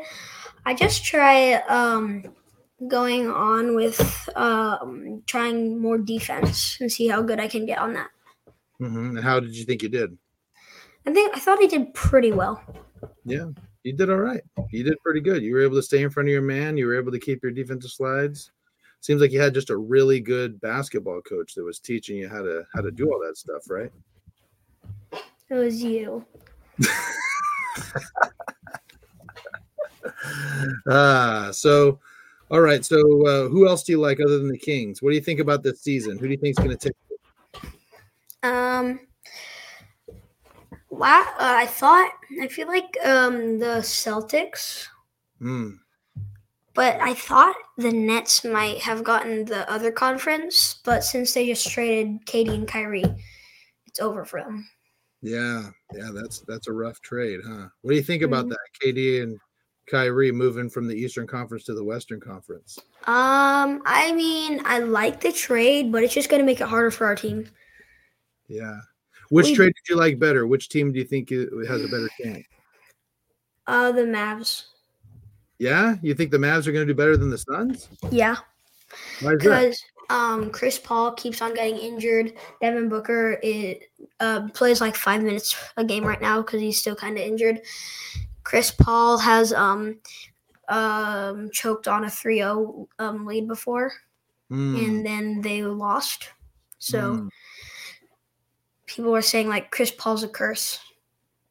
I 0.64 0.74
just 0.74 1.04
try 1.04 1.54
um 1.68 2.24
going 2.88 3.30
on 3.30 3.74
with 3.74 4.28
um 4.36 5.22
trying 5.26 5.80
more 5.80 5.98
defense 5.98 6.78
and 6.80 6.90
see 6.90 7.08
how 7.08 7.22
good 7.22 7.40
I 7.40 7.48
can 7.48 7.66
get 7.66 7.78
on 7.78 7.92
that. 7.94 8.10
hmm 8.78 9.16
And 9.16 9.24
how 9.24 9.40
did 9.40 9.56
you 9.56 9.64
think 9.64 9.82
you 9.82 9.88
did? 9.88 10.16
I 11.06 11.12
think 11.12 11.36
I 11.36 11.40
thought 11.40 11.62
I 11.62 11.66
did 11.66 11.92
pretty 11.94 12.32
well. 12.32 12.62
Yeah, 13.24 13.46
you 13.82 13.92
did 13.92 14.10
all 14.10 14.16
right. 14.16 14.42
You 14.70 14.84
did 14.84 15.00
pretty 15.00 15.20
good. 15.20 15.42
You 15.42 15.54
were 15.54 15.62
able 15.62 15.76
to 15.76 15.82
stay 15.82 16.02
in 16.02 16.10
front 16.10 16.28
of 16.28 16.32
your 16.32 16.42
man. 16.42 16.76
You 16.76 16.86
were 16.86 16.96
able 16.98 17.12
to 17.12 17.18
keep 17.18 17.42
your 17.42 17.52
defensive 17.52 17.90
slides. 17.90 18.52
Seems 19.00 19.20
like 19.20 19.32
you 19.32 19.40
had 19.40 19.52
just 19.52 19.68
a 19.70 19.76
really 19.76 20.20
good 20.20 20.58
basketball 20.60 21.20
coach 21.20 21.54
that 21.54 21.64
was 21.64 21.78
teaching 21.78 22.16
you 22.16 22.28
how 22.28 22.42
to 22.42 22.64
how 22.72 22.80
to 22.80 22.90
do 22.90 23.12
all 23.12 23.20
that 23.26 23.36
stuff, 23.36 23.68
right? 23.68 23.92
It 25.50 25.54
was 25.54 25.82
you. 25.82 26.24
Ah, 30.88 31.50
so 31.52 31.98
all 32.50 32.60
right. 32.60 32.84
So 32.84 32.98
uh, 33.26 33.48
who 33.48 33.66
else 33.68 33.82
do 33.84 33.92
you 33.92 34.00
like 34.00 34.20
other 34.20 34.38
than 34.38 34.48
the 34.48 34.58
Kings? 34.58 35.02
What 35.02 35.10
do 35.10 35.16
you 35.16 35.22
think 35.22 35.40
about 35.40 35.62
this 35.62 35.80
season? 35.80 36.18
Who 36.18 36.26
do 36.26 36.32
you 36.32 36.38
think 36.38 36.58
is 36.58 36.64
going 36.64 36.76
to 36.76 36.88
take? 36.88 36.96
Um 38.42 39.00
la- 40.90 41.34
uh, 41.38 41.56
I 41.56 41.66
thought 41.66 42.12
I 42.40 42.48
feel 42.48 42.68
like 42.68 42.96
um 43.04 43.58
the 43.58 43.80
Celtics 43.80 44.86
Mm, 45.42 45.78
But 46.74 47.00
I 47.00 47.12
thought 47.14 47.56
the 47.76 47.90
Nets 47.90 48.44
might 48.44 48.78
have 48.78 49.02
gotten 49.04 49.44
the 49.44 49.70
other 49.70 49.90
conference, 49.90 50.80
but 50.84 51.02
since 51.04 51.34
they 51.34 51.46
just 51.46 51.68
traded 51.70 52.24
KD 52.26 52.54
and 52.54 52.68
Kyrie, 52.68 53.04
it's 53.86 54.00
over 54.00 54.24
for 54.24 54.40
them. 54.40 54.66
Yeah, 55.24 55.70
yeah. 55.96 56.10
That's 56.12 56.40
that's 56.40 56.68
a 56.68 56.72
rough 56.72 57.00
trade, 57.00 57.40
huh? 57.46 57.68
What 57.82 57.90
do 57.90 57.96
you 57.96 58.02
think 58.02 58.22
about 58.22 58.46
Mhm. 58.46 58.50
that? 58.50 58.58
KD 58.82 59.22
and 59.22 59.38
Kyrie 59.86 60.30
moving 60.32 60.68
from 60.70 60.86
the 60.86 60.94
Eastern 60.94 61.26
Conference 61.26 61.64
to 61.64 61.74
the 61.74 61.82
Western 61.84 62.20
Conference. 62.20 62.78
Um, 63.06 63.82
I 63.86 64.12
mean, 64.14 64.60
I 64.64 64.78
like 64.80 65.20
the 65.20 65.32
trade, 65.32 65.90
but 65.90 66.02
it's 66.04 66.14
just 66.14 66.28
gonna 66.30 66.44
make 66.44 66.60
it 66.60 66.68
harder 66.68 66.90
for 66.90 67.06
our 67.06 67.16
team. 67.16 67.46
Yeah. 68.48 68.78
Which 69.30 69.46
We- 69.46 69.54
trade 69.56 69.74
did 69.74 69.88
you 69.92 69.96
like 69.96 70.18
better? 70.18 70.46
Which 70.46 70.68
team 70.68 70.92
do 70.92 70.98
you 70.98 71.04
think 71.04 71.30
has 71.30 71.82
a 71.82 71.88
better 71.88 72.08
chance? 72.22 72.44
Uh, 73.66 73.90
the 73.92 74.02
Mavs. 74.02 74.66
Yeah, 75.58 75.96
you 76.02 76.14
think 76.14 76.30
the 76.30 76.36
Mavs 76.38 76.66
are 76.66 76.72
going 76.72 76.86
to 76.86 76.92
do 76.92 76.96
better 76.96 77.16
than 77.16 77.30
the 77.30 77.38
Suns? 77.38 77.88
Yeah, 78.10 78.36
Why 79.20 79.32
is 79.32 79.38
that? 79.38 79.38
because 79.38 79.82
um, 80.10 80.50
Chris 80.50 80.78
Paul 80.78 81.12
keeps 81.12 81.40
on 81.40 81.54
getting 81.54 81.78
injured. 81.78 82.34
Devin 82.60 82.88
Booker 82.88 83.38
it 83.42 83.90
uh, 84.20 84.48
plays 84.54 84.80
like 84.80 84.96
five 84.96 85.22
minutes 85.22 85.56
a 85.76 85.84
game 85.84 86.04
right 86.04 86.20
now 86.20 86.42
because 86.42 86.60
he's 86.60 86.78
still 86.78 86.96
kind 86.96 87.16
of 87.16 87.24
injured. 87.24 87.60
Chris 88.42 88.70
Paul 88.70 89.18
has 89.18 89.52
um 89.52 89.98
um 90.68 91.50
choked 91.52 91.88
on 91.88 92.04
a 92.04 92.08
3-0 92.08 92.86
um, 92.98 93.26
lead 93.26 93.48
before. 93.48 93.92
Mm, 94.50 94.84
and 94.84 95.06
then 95.06 95.40
they 95.40 95.62
lost. 95.62 96.30
So 96.78 97.16
mm. 97.16 97.28
people 98.86 99.10
were 99.10 99.22
saying 99.22 99.48
like 99.48 99.70
Chris 99.70 99.90
Paul's 99.90 100.22
a 100.22 100.28
curse. 100.28 100.78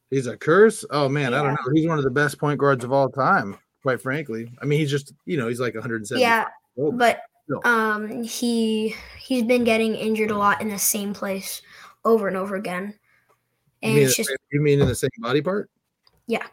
he's 0.09 0.27
a 0.27 0.37
curse. 0.37 0.85
Oh 0.91 1.09
man, 1.09 1.33
I 1.33 1.41
don't 1.41 1.53
know. 1.53 1.73
He's 1.73 1.87
one 1.87 1.97
of 1.97 2.03
the 2.03 2.11
best 2.11 2.37
point 2.37 2.59
guards 2.59 2.83
of 2.83 2.91
all 2.91 3.09
time, 3.09 3.57
quite 3.81 4.01
frankly. 4.01 4.51
I 4.61 4.65
mean, 4.65 4.79
he's 4.79 4.91
just 4.91 5.13
you 5.25 5.37
know 5.37 5.47
he's 5.47 5.59
like 5.59 5.73
170. 5.73 6.21
Yeah, 6.21 6.45
old. 6.77 6.97
but. 6.97 7.21
Um 7.65 8.23
he 8.23 8.95
he's 9.19 9.43
been 9.43 9.63
getting 9.63 9.95
injured 9.95 10.31
a 10.31 10.37
lot 10.37 10.61
in 10.61 10.69
the 10.69 10.79
same 10.79 11.13
place 11.13 11.61
over 12.05 12.27
and 12.27 12.37
over 12.37 12.55
again. 12.55 12.93
you 13.81 13.89
And 13.89 13.95
mean, 13.95 14.05
it's 14.05 14.15
just 14.15 14.31
you 14.51 14.61
mean 14.61 14.81
in 14.81 14.87
the 14.87 14.95
same 14.95 15.09
body 15.19 15.41
part? 15.41 15.69
Yeah. 16.27 16.45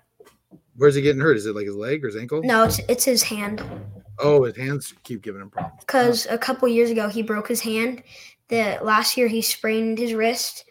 Where's 0.77 0.95
he 0.95 1.03
getting 1.03 1.21
hurt? 1.21 1.37
Is 1.37 1.47
it 1.47 1.55
like 1.55 1.67
his 1.67 1.77
leg 1.77 2.05
or 2.05 2.09
his 2.09 2.17
ankle? 2.17 2.43
no, 2.43 2.65
it's 2.65 2.79
it's 2.89 3.05
his 3.05 3.23
hand. 3.23 3.63
Oh, 4.19 4.45
his 4.45 4.57
hands 4.57 4.93
keep 5.03 5.23
giving 5.23 5.41
him 5.41 5.51
problems. 5.51 5.81
Because 5.81 6.27
a 6.29 6.37
couple 6.39 6.69
years 6.69 6.91
ago 6.91 7.09
he 7.09 7.23
broke 7.23 7.49
his 7.49 7.61
hand. 7.61 8.03
The 8.49 8.79
last 8.83 9.17
year 9.17 9.29
he 9.29 9.43
sprained 9.43 9.99
his 9.99 10.13
wrist. 10.15 10.65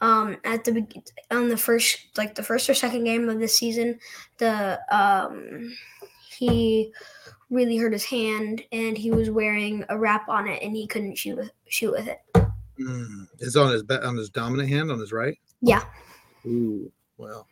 Um, 0.00 0.36
at 0.44 0.64
the 0.64 0.72
beg- 0.72 1.02
on 1.30 1.48
the 1.48 1.56
first 1.56 1.98
like 2.16 2.34
the 2.34 2.42
first 2.42 2.68
or 2.68 2.74
second 2.74 3.04
game 3.04 3.28
of 3.28 3.38
the 3.38 3.48
season, 3.48 3.98
the 4.38 4.78
um 4.94 5.74
he 6.28 6.92
really 7.54 7.76
hurt 7.76 7.92
his 7.92 8.04
hand 8.04 8.62
and 8.72 8.98
he 8.98 9.10
was 9.10 9.30
wearing 9.30 9.84
a 9.88 9.98
wrap 9.98 10.28
on 10.28 10.48
it 10.48 10.62
and 10.62 10.74
he 10.74 10.86
couldn't 10.86 11.16
shoot 11.16 11.36
with, 11.36 11.50
shoot 11.68 11.92
with 11.92 12.08
it. 12.08 12.20
Mm. 12.78 13.28
It's 13.38 13.56
on 13.56 13.72
his 13.72 13.84
on 13.90 14.16
his 14.16 14.30
dominant 14.30 14.68
hand 14.68 14.90
on 14.90 14.98
his 14.98 15.12
right. 15.12 15.38
Yeah. 15.62 15.84
Ooh, 16.46 16.90
well, 17.16 17.46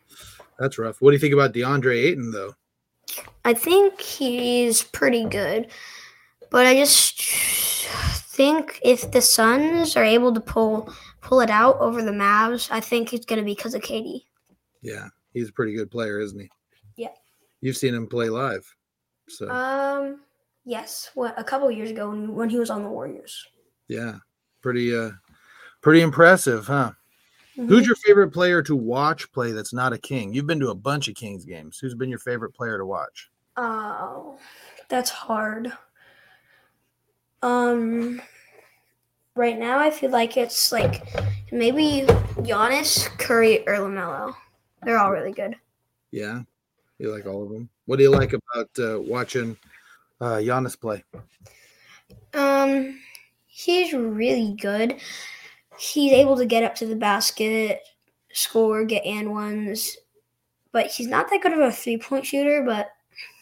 that's 0.59 0.77
rough. 0.77 1.01
What 1.01 1.11
do 1.11 1.15
you 1.15 1.19
think 1.19 1.33
about 1.33 1.53
DeAndre 1.53 1.95
Ayton 1.95 2.31
though? 2.31 2.53
I 3.45 3.53
think 3.53 4.01
he's 4.01 4.83
pretty 4.83 5.25
good, 5.25 5.67
but 6.49 6.65
I 6.65 6.75
just 6.75 7.21
think 8.33 8.79
if 8.83 9.11
the 9.11 9.21
Suns 9.21 9.95
are 9.95 10.03
able 10.03 10.33
to 10.33 10.41
pull 10.41 10.93
pull 11.21 11.39
it 11.39 11.49
out 11.49 11.79
over 11.79 12.01
the 12.01 12.11
Mavs, 12.11 12.69
I 12.69 12.79
think 12.79 13.13
it's 13.13 13.25
going 13.25 13.39
to 13.39 13.45
be 13.45 13.55
because 13.55 13.73
of 13.73 13.81
KD. 13.81 14.23
Yeah, 14.81 15.07
he's 15.33 15.49
a 15.49 15.53
pretty 15.53 15.73
good 15.73 15.89
player, 15.89 16.19
isn't 16.19 16.39
he? 16.39 16.49
Yeah. 16.97 17.13
You've 17.61 17.77
seen 17.77 17.93
him 17.93 18.07
play 18.07 18.29
live, 18.29 18.65
so 19.27 19.49
Um, 19.49 20.21
yes, 20.65 21.11
what 21.13 21.37
a 21.39 21.43
couple 21.43 21.69
years 21.71 21.91
ago 21.91 22.09
when, 22.09 22.33
when 22.35 22.49
he 22.49 22.59
was 22.59 22.69
on 22.69 22.83
the 22.83 22.89
Warriors. 22.89 23.45
yeah, 23.87 24.17
pretty 24.61 24.95
uh, 24.95 25.11
pretty 25.81 26.01
impressive, 26.01 26.67
huh? 26.67 26.91
Who's 27.55 27.85
your 27.85 27.95
favorite 27.97 28.31
player 28.31 28.63
to 28.63 28.75
watch 28.75 29.31
play 29.31 29.51
that's 29.51 29.73
not 29.73 29.93
a 29.93 29.97
King? 29.99 30.33
You've 30.33 30.47
been 30.47 30.59
to 30.59 30.71
a 30.71 30.75
bunch 30.75 31.07
of 31.07 31.13
Kings 31.13 31.45
games. 31.45 31.77
Who's 31.77 31.93
been 31.93 32.09
your 32.09 32.17
favorite 32.17 32.55
player 32.55 32.79
to 32.79 32.85
watch? 32.85 33.29
Oh, 33.57 34.39
that's 34.89 35.11
hard. 35.11 35.71
Um, 37.43 38.19
right 39.35 39.59
now 39.59 39.77
I 39.77 39.91
feel 39.91 40.09
like 40.09 40.35
it's 40.35 40.71
like 40.71 41.03
maybe 41.51 42.05
Giannis, 42.37 43.05
Curry, 43.19 43.67
or 43.67 43.75
Lamelo. 43.75 44.33
They're 44.83 44.97
all 44.97 45.11
really 45.11 45.31
good. 45.31 45.55
Yeah, 46.11 46.41
you 46.97 47.11
like 47.13 47.27
all 47.27 47.43
of 47.43 47.49
them. 47.49 47.69
What 47.85 47.97
do 47.97 48.03
you 48.03 48.11
like 48.11 48.33
about 48.33 48.69
uh, 48.79 48.99
watching 49.01 49.57
uh, 50.21 50.35
Giannis 50.35 50.79
play? 50.79 51.03
Um, 52.33 52.99
he's 53.47 53.93
really 53.93 54.55
good. 54.59 54.99
He's 55.77 56.13
able 56.13 56.37
to 56.37 56.45
get 56.45 56.63
up 56.63 56.75
to 56.75 56.85
the 56.85 56.95
basket, 56.95 57.81
score, 58.31 58.85
get 58.85 59.05
and 59.05 59.31
ones, 59.31 59.97
but 60.71 60.87
he's 60.87 61.07
not 61.07 61.29
that 61.29 61.41
good 61.41 61.53
of 61.53 61.59
a 61.59 61.71
three 61.71 61.97
point 61.97 62.25
shooter. 62.25 62.63
But 62.65 62.91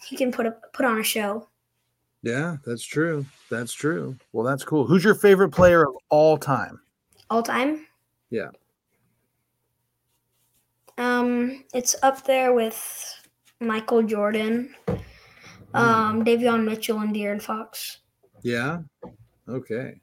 he 0.08 0.16
can 0.16 0.32
put 0.32 0.46
a, 0.46 0.52
put 0.74 0.86
on 0.86 1.00
a 1.00 1.04
show. 1.04 1.48
Yeah, 2.24 2.58
that's 2.66 2.84
true. 2.84 3.26
That's 3.50 3.74
true. 3.74 4.16
Well, 4.32 4.46
that's 4.46 4.64
cool. 4.64 4.86
Who's 4.86 5.04
your 5.04 5.16
favorite 5.16 5.50
player 5.50 5.88
of 5.88 5.96
all 6.10 6.38
time? 6.38 6.80
all 7.32 7.42
time. 7.42 7.88
Yeah. 8.30 8.50
Um, 10.98 11.64
it's 11.74 11.96
up 12.04 12.26
there 12.26 12.54
with 12.54 13.21
Michael 13.62 14.04
Jordan, 14.04 14.74
um, 15.74 16.26
Davion 16.26 16.66
Mitchell, 16.66 17.00
and 17.00 17.16
De'Aaron 17.16 17.42
Fox. 17.42 18.00
Yeah. 18.42 18.80
Okay. 19.48 19.96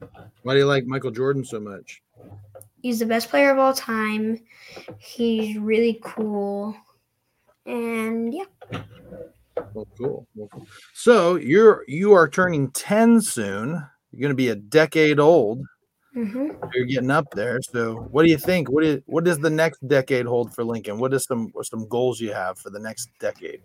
Why 0.43 0.53
do 0.53 0.59
you 0.59 0.65
like 0.65 0.85
Michael 0.85 1.11
Jordan 1.11 1.43
so 1.43 1.59
much? 1.59 2.01
He's 2.81 2.99
the 2.99 3.05
best 3.05 3.29
player 3.29 3.51
of 3.51 3.59
all 3.59 3.73
time. 3.73 4.39
He's 4.97 5.57
really 5.57 5.99
cool. 6.03 6.75
And 7.65 8.33
yeah. 8.33 8.45
Well, 9.73 9.87
cool. 9.97 10.27
Well, 10.35 10.47
cool. 10.51 10.65
So 10.93 11.35
you're 11.35 11.83
you 11.87 12.13
are 12.13 12.29
turning 12.29 12.71
10 12.71 13.21
soon. 13.21 13.83
You're 14.11 14.21
gonna 14.21 14.33
be 14.33 14.49
a 14.49 14.55
decade 14.55 15.19
old. 15.19 15.61
Hmm 16.13 16.49
You're 16.73 16.85
getting 16.85 17.11
up 17.11 17.27
there. 17.33 17.61
So 17.61 17.95
what 17.95 18.23
do 18.23 18.29
you 18.31 18.37
think? 18.37 18.69
What 18.69 18.83
is 18.83 19.01
what 19.05 19.23
does 19.23 19.39
the 19.39 19.49
next 19.49 19.87
decade 19.87 20.25
hold 20.25 20.53
for 20.53 20.63
Lincoln? 20.63 20.99
What 20.99 21.13
is 21.13 21.25
some 21.25 21.49
what 21.49 21.65
some 21.65 21.87
goals 21.87 22.19
you 22.19 22.33
have 22.33 22.57
for 22.59 22.69
the 22.69 22.79
next 22.79 23.09
decade? 23.19 23.61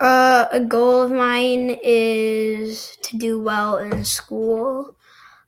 Uh, 0.00 0.46
a 0.52 0.60
goal 0.60 1.02
of 1.02 1.10
mine 1.10 1.78
is 1.82 2.96
to 3.02 3.16
do 3.16 3.40
well 3.40 3.78
in 3.78 4.04
school 4.04 4.96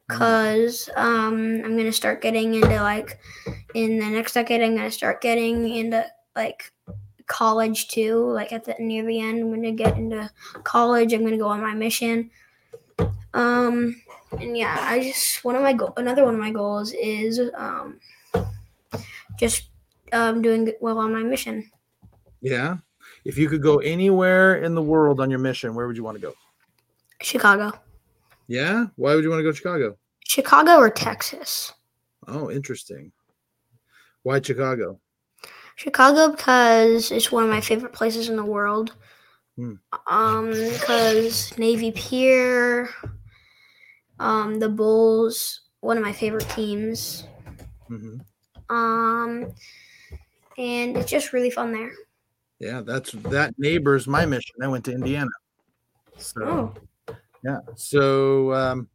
because 0.08 0.88
um, 0.96 1.62
I'm 1.64 1.72
going 1.72 1.84
to 1.84 1.92
start 1.92 2.22
getting 2.22 2.54
into 2.54 2.82
like 2.82 3.18
in 3.74 3.98
the 3.98 4.08
next 4.08 4.34
decade, 4.34 4.62
I'm 4.62 4.76
going 4.76 4.88
to 4.88 4.90
start 4.90 5.20
getting 5.20 5.68
into 5.74 6.06
like 6.36 6.72
college 7.26 7.88
too. 7.88 8.30
Like 8.30 8.52
at 8.52 8.64
the 8.64 8.76
near 8.78 9.04
the 9.04 9.20
end, 9.20 9.40
I'm 9.40 9.48
going 9.48 9.62
to 9.62 9.72
get 9.72 9.96
into 9.96 10.30
college. 10.64 11.12
I'm 11.12 11.20
going 11.20 11.32
to 11.32 11.38
go 11.38 11.48
on 11.48 11.60
my 11.60 11.74
mission. 11.74 12.30
Um, 13.34 14.01
and 14.40 14.56
yeah, 14.56 14.76
I 14.80 15.00
just 15.00 15.44
one 15.44 15.56
of 15.56 15.62
my 15.62 15.72
go- 15.72 15.92
another 15.96 16.24
one 16.24 16.34
of 16.34 16.40
my 16.40 16.50
goals 16.50 16.92
is 16.92 17.40
um, 17.54 18.00
just 19.38 19.68
um, 20.12 20.42
doing 20.42 20.72
well 20.80 20.98
on 20.98 21.12
my 21.12 21.22
mission. 21.22 21.70
Yeah. 22.40 22.76
If 23.24 23.38
you 23.38 23.48
could 23.48 23.62
go 23.62 23.78
anywhere 23.78 24.56
in 24.62 24.74
the 24.74 24.82
world 24.82 25.20
on 25.20 25.30
your 25.30 25.38
mission, 25.38 25.74
where 25.74 25.86
would 25.86 25.96
you 25.96 26.02
want 26.04 26.16
to 26.16 26.22
go? 26.22 26.34
Chicago, 27.20 27.72
Yeah. 28.48 28.86
Why 28.96 29.14
would 29.14 29.22
you 29.22 29.30
want 29.30 29.40
to 29.40 29.44
go 29.44 29.50
to 29.52 29.56
Chicago? 29.56 29.96
Chicago 30.26 30.76
or 30.76 30.90
Texas. 30.90 31.72
Oh, 32.26 32.50
interesting. 32.50 33.12
Why 34.24 34.40
Chicago? 34.40 34.98
Chicago 35.76 36.30
because 36.32 37.10
it's 37.10 37.30
one 37.32 37.44
of 37.44 37.50
my 37.50 37.60
favorite 37.60 37.92
places 37.92 38.28
in 38.28 38.36
the 38.36 38.44
world. 38.44 38.94
Hmm. 39.56 39.74
Um, 40.08 40.50
because 40.50 41.56
Navy 41.58 41.92
Pier, 41.92 42.88
um, 44.22 44.58
the 44.60 44.68
Bulls, 44.68 45.60
one 45.80 45.96
of 45.98 46.02
my 46.04 46.12
favorite 46.12 46.48
teams. 46.50 47.26
hmm 47.88 48.18
Um, 48.70 49.52
and 50.56 50.96
it's 50.96 51.10
just 51.10 51.32
really 51.32 51.50
fun 51.50 51.72
there. 51.72 51.90
Yeah, 52.60 52.80
that's 52.80 53.12
that 53.34 53.54
neighbor's 53.58 54.06
my 54.06 54.24
mission. 54.24 54.54
I 54.62 54.68
went 54.68 54.84
to 54.84 54.92
Indiana. 54.92 55.30
So 56.16 56.40
Oh, 56.44 57.14
yeah. 57.44 57.58
So 57.74 58.52
um 58.54 58.88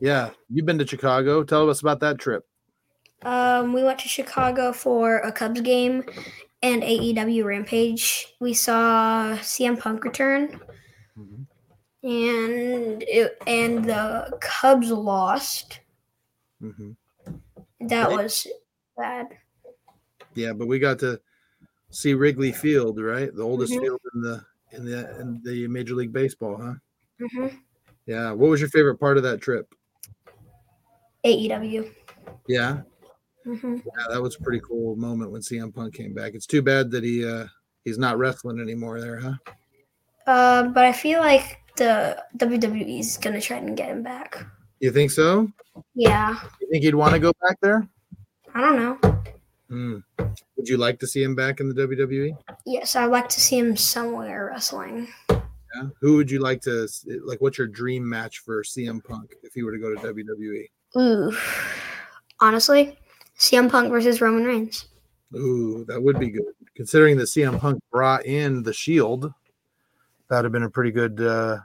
yeah, 0.00 0.30
you've 0.50 0.66
been 0.66 0.78
to 0.78 0.86
Chicago. 0.86 1.42
Tell 1.42 1.70
us 1.70 1.80
about 1.80 2.00
that 2.00 2.18
trip. 2.18 2.44
um, 3.22 3.72
we 3.72 3.82
went 3.82 3.98
to 4.00 4.08
Chicago 4.08 4.72
for 4.72 5.18
a 5.18 5.32
Cubs 5.32 5.60
game 5.62 6.04
and 6.62 6.82
AEW 6.82 7.44
Rampage. 7.44 8.34
We 8.40 8.52
saw 8.54 9.36
CM 9.40 9.78
Punk 9.78 10.04
return, 10.04 10.60
and 12.08 13.02
it, 13.06 13.36
and 13.46 13.84
the 13.84 14.38
Cubs 14.40 14.90
lost. 14.90 15.80
hmm 16.60 16.92
That 17.82 18.08
Right. 18.08 18.16
was 18.16 18.46
bad. 18.96 19.26
Yeah, 20.34 20.52
but 20.54 20.66
we 20.68 20.78
got 20.78 20.98
to 21.00 21.20
see 21.90 22.14
Wrigley 22.14 22.52
Field, 22.52 23.00
right? 23.00 23.34
The 23.34 23.42
oldest 23.42 23.74
Mhm. 23.74 23.80
field 23.80 24.00
in 24.14 24.20
the 24.22 24.44
in 24.72 24.84
the 24.84 25.20
in 25.20 25.42
the 25.42 25.66
Major 25.68 25.94
League 25.94 26.12
Baseball, 26.12 26.56
huh? 26.56 26.74
hmm 27.28 27.46
Yeah. 28.06 28.32
What 28.32 28.50
was 28.50 28.60
your 28.60 28.70
favorite 28.70 28.96
part 28.98 29.16
of 29.18 29.22
that 29.24 29.40
trip? 29.40 29.72
AEW. 31.24 31.90
Yeah. 32.46 32.82
hmm 33.44 33.76
Yeah, 33.76 34.06
that 34.10 34.22
was 34.22 34.36
a 34.36 34.40
pretty 34.40 34.60
cool 34.66 34.96
moment 34.96 35.30
when 35.30 35.42
CM 35.42 35.72
Punk 35.74 35.94
came 35.94 36.14
back. 36.14 36.32
It's 36.34 36.46
too 36.46 36.62
bad 36.62 36.90
that 36.92 37.04
he 37.04 37.26
uh 37.26 37.46
he's 37.84 37.98
not 37.98 38.16
wrestling 38.18 38.60
anymore 38.60 39.00
there, 39.00 39.18
huh? 39.20 39.34
Uh, 40.26 40.62
but 40.68 40.84
I 40.84 40.92
feel 40.92 41.20
like 41.20 41.58
the 41.78 42.22
WWE 42.36 43.00
is 43.00 43.16
gonna 43.16 43.40
try 43.40 43.56
and 43.56 43.76
get 43.76 43.88
him 43.88 44.02
back. 44.02 44.44
You 44.80 44.92
think 44.92 45.10
so? 45.10 45.50
Yeah, 45.94 46.38
You 46.60 46.68
think 46.70 46.84
he'd 46.84 46.94
want 46.94 47.14
to 47.14 47.18
go 47.20 47.32
back 47.42 47.58
there? 47.60 47.88
I 48.54 48.60
don't 48.60 48.76
know. 48.76 49.22
Hmm. 49.68 49.98
Would 50.56 50.68
you 50.68 50.76
like 50.76 50.98
to 51.00 51.06
see 51.06 51.22
him 51.22 51.34
back 51.34 51.60
in 51.60 51.68
the 51.68 51.74
WWE? 51.86 52.36
Yes, 52.66 52.96
I'd 52.96 53.06
like 53.06 53.28
to 53.30 53.40
see 53.40 53.58
him 53.58 53.76
somewhere 53.76 54.46
wrestling. 54.52 55.08
Yeah. 55.30 55.88
Who 56.00 56.16
would 56.16 56.30
you 56.30 56.38
like 56.40 56.60
to 56.62 56.88
like? 57.24 57.40
What's 57.40 57.58
your 57.58 57.66
dream 57.66 58.08
match 58.08 58.38
for 58.40 58.62
CM 58.64 59.04
Punk 59.04 59.34
if 59.42 59.52
he 59.54 59.62
were 59.62 59.72
to 59.72 59.78
go 59.78 59.94
to? 59.94 60.00
WWE? 60.14 60.64
Ooh, 60.96 61.36
honestly, 62.40 62.98
CM 63.38 63.70
Punk 63.70 63.90
versus 63.90 64.20
Roman 64.20 64.44
Reigns. 64.44 64.86
Ooh, 65.36 65.84
that 65.86 66.02
would 66.02 66.18
be 66.18 66.30
good. 66.30 66.44
Considering 66.74 67.16
that 67.18 67.24
CM 67.24 67.58
Punk 67.60 67.80
brought 67.92 68.24
in 68.24 68.62
the 68.62 68.72
Shield, 68.72 69.30
that'd 70.30 70.44
have 70.44 70.52
been 70.52 70.62
a 70.62 70.70
pretty 70.70 70.90
good. 70.90 71.20
uh 71.20 71.58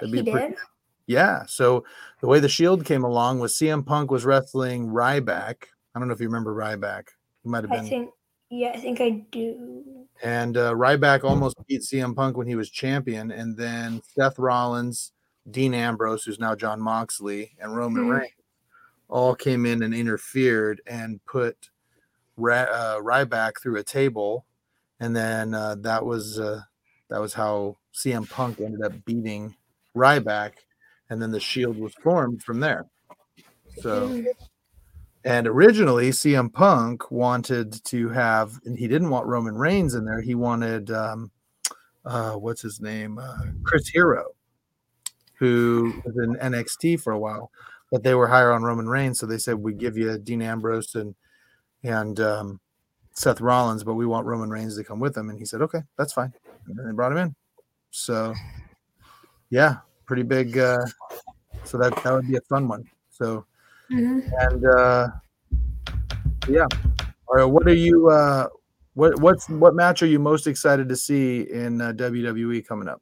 that'd 0.00 0.14
He 0.14 0.22
be 0.22 0.30
a 0.30 0.32
pretty- 0.32 0.48
did. 0.50 0.58
Yeah. 1.06 1.44
So 1.46 1.84
the 2.20 2.26
way 2.26 2.38
the 2.40 2.48
Shield 2.48 2.84
came 2.84 3.02
along 3.04 3.38
was 3.40 3.54
CM 3.54 3.84
Punk 3.84 4.10
was 4.10 4.24
wrestling 4.26 4.88
Ryback. 4.88 5.64
I 5.94 5.98
don't 5.98 6.06
know 6.08 6.14
if 6.14 6.20
you 6.20 6.26
remember 6.28 6.54
Ryback. 6.54 7.08
He 7.42 7.48
might 7.48 7.64
have 7.64 7.70
been. 7.70 7.86
I 7.86 7.88
think. 7.88 8.10
Yeah, 8.50 8.72
I 8.74 8.78
think 8.78 9.00
I 9.00 9.10
do. 9.30 10.06
And 10.22 10.56
uh, 10.56 10.72
Ryback 10.72 11.24
almost 11.24 11.56
beat 11.66 11.82
CM 11.82 12.14
Punk 12.14 12.36
when 12.36 12.46
he 12.46 12.54
was 12.56 12.70
champion. 12.70 13.30
And 13.30 13.56
then 13.56 14.02
Seth 14.14 14.38
Rollins, 14.38 15.12
Dean 15.50 15.72
Ambrose, 15.74 16.24
who's 16.24 16.38
now 16.38 16.54
Jon 16.54 16.80
Moxley, 16.80 17.52
and 17.60 17.74
Roman 17.76 18.04
Mhm. 18.04 18.18
Reigns 18.20 18.32
all 19.08 19.34
came 19.34 19.64
in 19.64 19.82
and 19.82 19.94
interfered 19.94 20.82
and 20.86 21.24
put 21.24 21.70
Ra- 22.36 22.66
uh, 22.70 22.96
Ryback 23.00 23.60
through 23.62 23.76
a 23.76 23.82
table. 23.82 24.44
And 25.00 25.16
then 25.16 25.54
uh, 25.54 25.76
that 25.80 26.04
was 26.04 26.38
uh, 26.38 26.60
that 27.08 27.20
was 27.20 27.32
how 27.34 27.76
CM 27.94 28.28
Punk 28.28 28.60
ended 28.60 28.82
up 28.82 28.92
beating 29.04 29.54
Ryback. 29.98 30.52
And 31.10 31.20
then 31.20 31.30
the 31.30 31.40
Shield 31.40 31.78
was 31.78 31.94
formed 31.94 32.42
from 32.42 32.60
there. 32.60 32.86
So. 33.80 34.24
And 35.24 35.46
originally, 35.46 36.10
CM 36.10 36.50
Punk 36.52 37.10
wanted 37.10 37.84
to 37.86 38.08
have, 38.10 38.58
and 38.64 38.78
he 38.78 38.86
didn't 38.86 39.10
want 39.10 39.26
Roman 39.26 39.56
Reigns 39.56 39.94
in 39.94 40.04
there. 40.04 40.20
He 40.20 40.34
wanted, 40.34 40.90
um, 40.90 41.30
uh, 42.04 42.34
what's 42.34 42.62
his 42.62 42.80
name, 42.80 43.18
uh, 43.18 43.42
Chris 43.64 43.88
Hero, 43.88 44.26
who 45.38 45.92
was 46.04 46.16
in 46.16 46.36
NXT 46.36 47.00
for 47.00 47.12
a 47.12 47.18
while, 47.18 47.50
but 47.90 48.04
they 48.04 48.14
were 48.14 48.28
higher 48.28 48.52
on 48.52 48.62
Roman 48.62 48.88
Reigns, 48.88 49.18
so 49.18 49.26
they 49.26 49.38
said 49.38 49.56
we 49.56 49.74
give 49.74 49.98
you 49.98 50.16
Dean 50.18 50.40
Ambrose 50.40 50.94
and 50.94 51.14
and 51.82 52.18
um, 52.20 52.60
Seth 53.12 53.40
Rollins, 53.40 53.84
but 53.84 53.94
we 53.94 54.06
want 54.06 54.26
Roman 54.26 54.50
Reigns 54.50 54.76
to 54.76 54.84
come 54.84 55.00
with 55.00 55.14
them. 55.14 55.30
And 55.30 55.38
he 55.38 55.44
said, 55.44 55.62
okay, 55.62 55.82
that's 55.96 56.12
fine. 56.12 56.32
And 56.66 56.88
they 56.88 56.92
brought 56.92 57.12
him 57.12 57.18
in. 57.18 57.34
So, 57.90 58.34
yeah, 59.50 59.78
pretty 60.08 60.24
big. 60.24 60.58
Uh, 60.58 60.84
so 61.64 61.78
that 61.78 61.94
that 62.02 62.12
would 62.12 62.26
be 62.26 62.36
a 62.36 62.40
fun 62.48 62.66
one. 62.66 62.84
So. 63.10 63.44
mhm. 63.92 64.24
And 64.40 64.64
uh 64.66 65.08
yeah. 66.48 66.66
All 67.28 67.36
right, 67.36 67.44
what 67.44 67.66
are 67.68 67.74
you 67.74 68.08
uh 68.08 68.48
what 68.94 69.20
what's 69.20 69.48
what 69.48 69.74
match 69.74 70.02
are 70.02 70.06
you 70.06 70.18
most 70.18 70.46
excited 70.46 70.88
to 70.88 70.96
see 70.96 71.42
in 71.42 71.80
uh, 71.80 71.92
WWE 71.92 72.66
coming 72.66 72.88
up? 72.88 73.00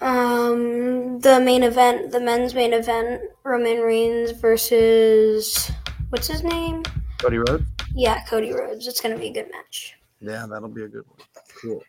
Um, 0.00 1.20
the 1.20 1.40
main 1.40 1.62
event, 1.62 2.10
the 2.10 2.20
men's 2.20 2.54
main 2.54 2.72
event, 2.72 3.22
Roman 3.44 3.80
Reigns 3.80 4.32
versus 4.32 5.70
what's 6.10 6.26
his 6.26 6.42
name? 6.42 6.82
Cody 7.18 7.38
Rhodes? 7.38 7.64
Yeah, 7.94 8.24
Cody 8.24 8.52
Rhodes. 8.52 8.86
It's 8.86 9.00
gonna 9.00 9.18
be 9.18 9.28
a 9.28 9.32
good 9.32 9.50
match. 9.50 9.94
Yeah, 10.20 10.46
that'll 10.48 10.68
be 10.68 10.84
a 10.84 10.88
good 10.88 11.04
one. 11.06 11.18
Cool. 11.60 11.82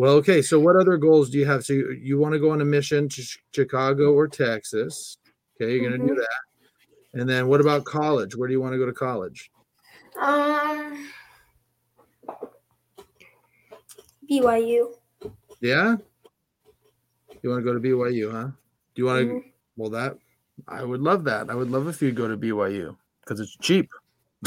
Well, 0.00 0.14
okay. 0.14 0.40
So, 0.40 0.58
what 0.58 0.76
other 0.76 0.96
goals 0.96 1.28
do 1.28 1.36
you 1.36 1.44
have? 1.44 1.62
So, 1.62 1.74
you, 1.74 1.90
you 1.90 2.18
want 2.18 2.32
to 2.32 2.38
go 2.38 2.52
on 2.52 2.62
a 2.62 2.64
mission 2.64 3.06
to 3.06 3.22
Ch- 3.22 3.38
Chicago 3.54 4.14
or 4.14 4.28
Texas? 4.28 5.18
Okay, 5.60 5.74
you're 5.74 5.90
going 5.90 6.00
to 6.00 6.08
do 6.08 6.14
that. 6.14 7.20
And 7.20 7.28
then, 7.28 7.48
what 7.48 7.60
about 7.60 7.84
college? 7.84 8.34
Where 8.34 8.48
do 8.48 8.54
you 8.54 8.62
want 8.62 8.72
to 8.72 8.78
go 8.78 8.86
to 8.86 8.94
college? 8.94 9.50
Um, 10.18 11.06
BYU. 14.30 14.86
Yeah, 15.60 15.96
you 17.42 17.50
want 17.50 17.62
to 17.62 17.62
go 17.62 17.74
to 17.74 17.80
BYU, 17.80 18.32
huh? 18.32 18.44
Do 18.94 19.02
you 19.02 19.04
want 19.04 19.20
to? 19.20 19.26
Mhm. 19.34 19.44
Well, 19.76 19.90
that 19.90 20.16
I 20.66 20.82
would 20.82 21.02
love 21.02 21.24
that. 21.24 21.50
I 21.50 21.54
would 21.54 21.70
love 21.70 21.88
if 21.88 22.00
you 22.00 22.10
go 22.10 22.26
to 22.26 22.38
BYU 22.38 22.96
because 23.20 23.38
it's 23.38 23.54
cheap. 23.58 23.90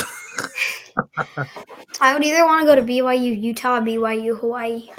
I 2.01 2.15
would 2.15 2.23
either 2.23 2.43
want 2.43 2.61
to 2.61 2.65
go 2.65 2.75
to 2.75 2.81
BYU, 2.81 3.39
Utah, 3.39 3.79
BYU, 3.81 4.39
Hawaii. 4.39 4.89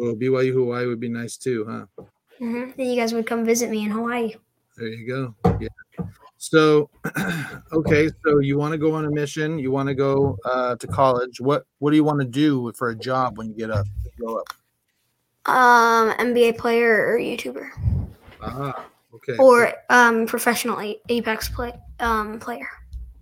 Oh, 0.00 0.14
BYU 0.14 0.52
Hawaii 0.54 0.86
would 0.86 1.00
be 1.00 1.08
nice 1.08 1.36
too, 1.36 1.64
huh? 1.68 2.04
hmm 2.38 2.70
Then 2.76 2.86
you 2.86 2.96
guys 2.96 3.12
would 3.12 3.26
come 3.26 3.44
visit 3.44 3.70
me 3.70 3.84
in 3.84 3.90
Hawaii. 3.90 4.34
There 4.76 4.88
you 4.88 5.06
go. 5.06 5.34
Yeah. 5.60 5.68
So, 6.36 6.90
okay, 7.72 8.10
so 8.24 8.40
you 8.40 8.58
want 8.58 8.72
to 8.72 8.78
go 8.78 8.92
on 8.92 9.04
a 9.06 9.10
mission? 9.10 9.58
You 9.58 9.70
want 9.70 9.88
to 9.88 9.94
go 9.94 10.36
uh, 10.44 10.76
to 10.76 10.86
college? 10.88 11.40
What 11.40 11.64
What 11.78 11.90
do 11.90 11.96
you 11.96 12.04
want 12.04 12.20
to 12.20 12.26
do 12.26 12.72
for 12.72 12.90
a 12.90 12.94
job 12.96 13.38
when 13.38 13.48
you 13.48 13.54
get 13.54 13.70
up? 13.70 13.86
Grow 14.18 14.36
up. 14.36 14.46
Um, 15.46 16.10
NBA 16.18 16.58
player 16.58 17.06
or 17.06 17.18
YouTuber 17.18 17.68
Ah, 18.40 18.86
okay. 19.14 19.36
or 19.38 19.72
um 19.90 20.26
professional 20.26 20.80
Apex 21.08 21.48
play 21.50 21.72
um 22.00 22.38
player. 22.40 22.68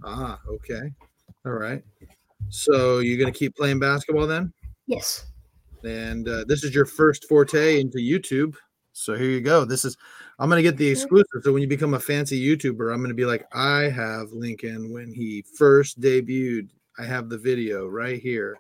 Ah, 0.05 0.41
okay. 0.49 0.93
All 1.45 1.53
right. 1.53 1.83
So 2.49 3.01
you're 3.01 3.19
gonna 3.19 3.33
keep 3.33 3.57
playing 3.57 3.79
basketball 3.79 4.27
then? 4.27 4.53
Yes. 4.87 5.27
And 5.85 6.29
uh, 6.29 6.45
this 6.47 6.65
is 6.65 6.75
your 6.75 6.87
first 6.87 7.29
forte 7.29 7.81
into 7.81 7.99
YouTube. 7.99 8.55
So 8.93 9.15
here 9.15 9.31
you 9.31 9.41
go. 9.41 9.65
This 9.65 9.85
is 9.85 9.97
I'm 10.39 10.49
gonna 10.49 10.63
get 10.63 10.77
the 10.77 10.89
exclusive. 10.89 11.43
So 11.43 11.53
when 11.53 11.63
you 11.63 11.69
become 11.69 11.95
a 11.95 12.01
fancy 12.01 12.41
YouTuber, 12.41 12.93
I'm 12.93 13.01
gonna 13.01 13.15
be 13.15 13.25
like, 13.25 13.47
I 13.55 13.83
have 13.83 14.33
Lincoln 14.33 14.93
when 14.93 15.13
he 15.13 15.45
first 15.57 16.01
debuted. 16.01 16.69
I 16.99 17.05
have 17.05 17.29
the 17.29 17.39
video 17.39 17.87
right 17.87 18.21
here. 18.21 18.57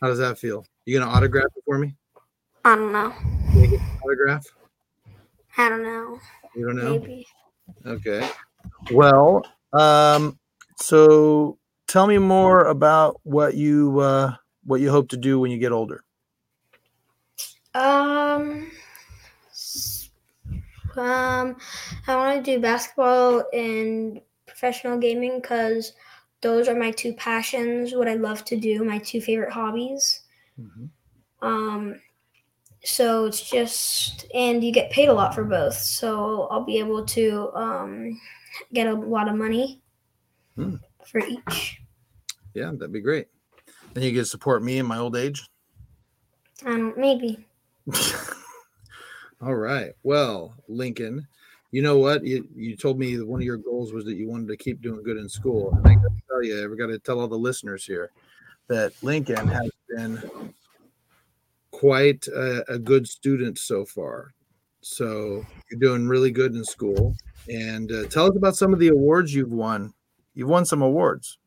How 0.00 0.08
does 0.08 0.18
that 0.18 0.38
feel? 0.38 0.64
You 0.84 0.98
gonna 0.98 1.10
autograph 1.10 1.46
it 1.56 1.62
for 1.64 1.78
me? 1.78 1.94
I 2.64 2.74
don't 2.74 2.92
know. 2.92 3.12
Autograph? 4.04 4.46
I 5.58 5.68
don't 5.68 5.82
know. 5.82 6.18
You 6.54 6.66
don't 6.66 6.76
know? 6.76 6.98
Maybe. 6.98 7.26
Okay. 7.86 8.28
Well, 8.90 9.46
um, 9.72 10.38
so 10.76 11.58
tell 11.88 12.06
me 12.06 12.18
more 12.18 12.64
about 12.64 13.20
what 13.24 13.54
you 13.54 14.00
uh, 14.00 14.34
what 14.64 14.80
you 14.80 14.90
hope 14.90 15.08
to 15.10 15.16
do 15.16 15.38
when 15.40 15.50
you 15.50 15.58
get 15.58 15.72
older. 15.72 16.04
Um, 17.74 18.70
um, 20.96 21.56
I 22.06 22.16
want 22.16 22.44
to 22.44 22.54
do 22.54 22.60
basketball 22.60 23.44
and 23.52 24.20
professional 24.46 24.98
gaming 24.98 25.40
because 25.40 25.92
those 26.42 26.68
are 26.68 26.74
my 26.74 26.90
two 26.90 27.14
passions. 27.14 27.94
What 27.94 28.08
I 28.08 28.14
love 28.14 28.44
to 28.46 28.56
do, 28.56 28.84
my 28.84 28.98
two 28.98 29.20
favorite 29.20 29.52
hobbies. 29.52 30.20
Um, 31.40 32.00
so 32.84 33.24
it's 33.24 33.48
just, 33.48 34.26
and 34.34 34.62
you 34.62 34.72
get 34.72 34.90
paid 34.90 35.08
a 35.08 35.12
lot 35.12 35.34
for 35.34 35.44
both. 35.44 35.74
So 35.74 36.48
I'll 36.50 36.64
be 36.64 36.78
able 36.78 37.04
to 37.06 37.50
um, 37.54 38.20
get 38.72 38.86
a 38.86 38.94
lot 38.94 39.28
of 39.28 39.34
money 39.36 39.80
Hmm. 40.56 40.74
for 41.06 41.20
each. 41.20 41.80
Yeah, 42.54 42.70
that'd 42.72 42.92
be 42.92 43.00
great. 43.00 43.28
Then 43.94 44.04
you 44.04 44.12
can 44.12 44.24
support 44.24 44.62
me 44.62 44.78
in 44.78 44.86
my 44.86 44.98
old 44.98 45.16
age. 45.16 45.46
Um, 46.64 46.94
maybe. 46.96 47.46
All 49.42 49.54
right. 49.54 49.92
Well, 50.02 50.54
Lincoln, 50.68 51.26
you 51.72 51.82
know 51.82 51.98
what? 51.98 52.24
You, 52.24 52.46
you 52.54 52.76
told 52.76 52.98
me 52.98 53.16
that 53.16 53.26
one 53.26 53.40
of 53.40 53.46
your 53.46 53.56
goals 53.56 53.92
was 53.92 54.04
that 54.04 54.14
you 54.14 54.28
wanted 54.28 54.48
to 54.48 54.56
keep 54.56 54.80
doing 54.80 55.02
good 55.02 55.16
in 55.16 55.28
school. 55.28 55.72
And 55.74 55.86
I 55.86 55.94
got 55.94 56.14
to 56.14 56.22
tell 56.28 56.42
you, 56.42 56.64
I've 56.64 56.78
got 56.78 56.86
to 56.86 56.98
tell 56.98 57.20
all 57.20 57.28
the 57.28 57.36
listeners 57.36 57.84
here 57.84 58.10
that 58.68 58.92
Lincoln 59.02 59.48
has 59.48 59.70
been 59.88 60.54
quite 61.70 62.26
a, 62.28 62.72
a 62.72 62.78
good 62.78 63.08
student 63.08 63.58
so 63.58 63.84
far. 63.84 64.32
So 64.80 65.44
you're 65.70 65.80
doing 65.80 66.06
really 66.06 66.30
good 66.30 66.54
in 66.54 66.64
school. 66.64 67.16
And 67.48 67.90
uh, 67.90 68.06
tell 68.06 68.26
us 68.26 68.36
about 68.36 68.56
some 68.56 68.72
of 68.72 68.78
the 68.78 68.88
awards 68.88 69.34
you've 69.34 69.52
won. 69.52 69.92
You've 70.34 70.48
won 70.48 70.64
some 70.64 70.82
awards. 70.82 71.38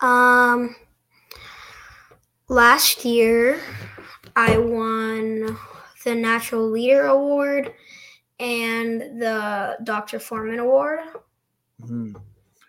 Um, 0.00 0.76
last 2.48 3.04
year 3.04 3.60
I 4.36 4.58
won 4.58 5.56
the 6.04 6.14
Natural 6.14 6.68
Leader 6.68 7.06
Award 7.06 7.74
and 8.40 9.00
the 9.20 9.78
Dr. 9.84 10.18
Foreman 10.20 10.58
Award. 10.60 11.00
Mhm. 11.82 12.20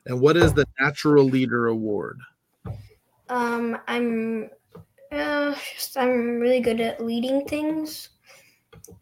And 0.05 0.21
what 0.21 0.37
is 0.37 0.53
the 0.53 0.65
Natural 0.79 1.23
Leader 1.25 1.67
Award? 1.67 2.19
Um, 3.29 3.77
I'm 3.87 4.49
uh, 5.11 5.55
just 5.75 5.97
I'm 5.97 6.39
really 6.39 6.59
good 6.61 6.79
at 6.81 7.03
leading 7.03 7.45
things 7.45 8.09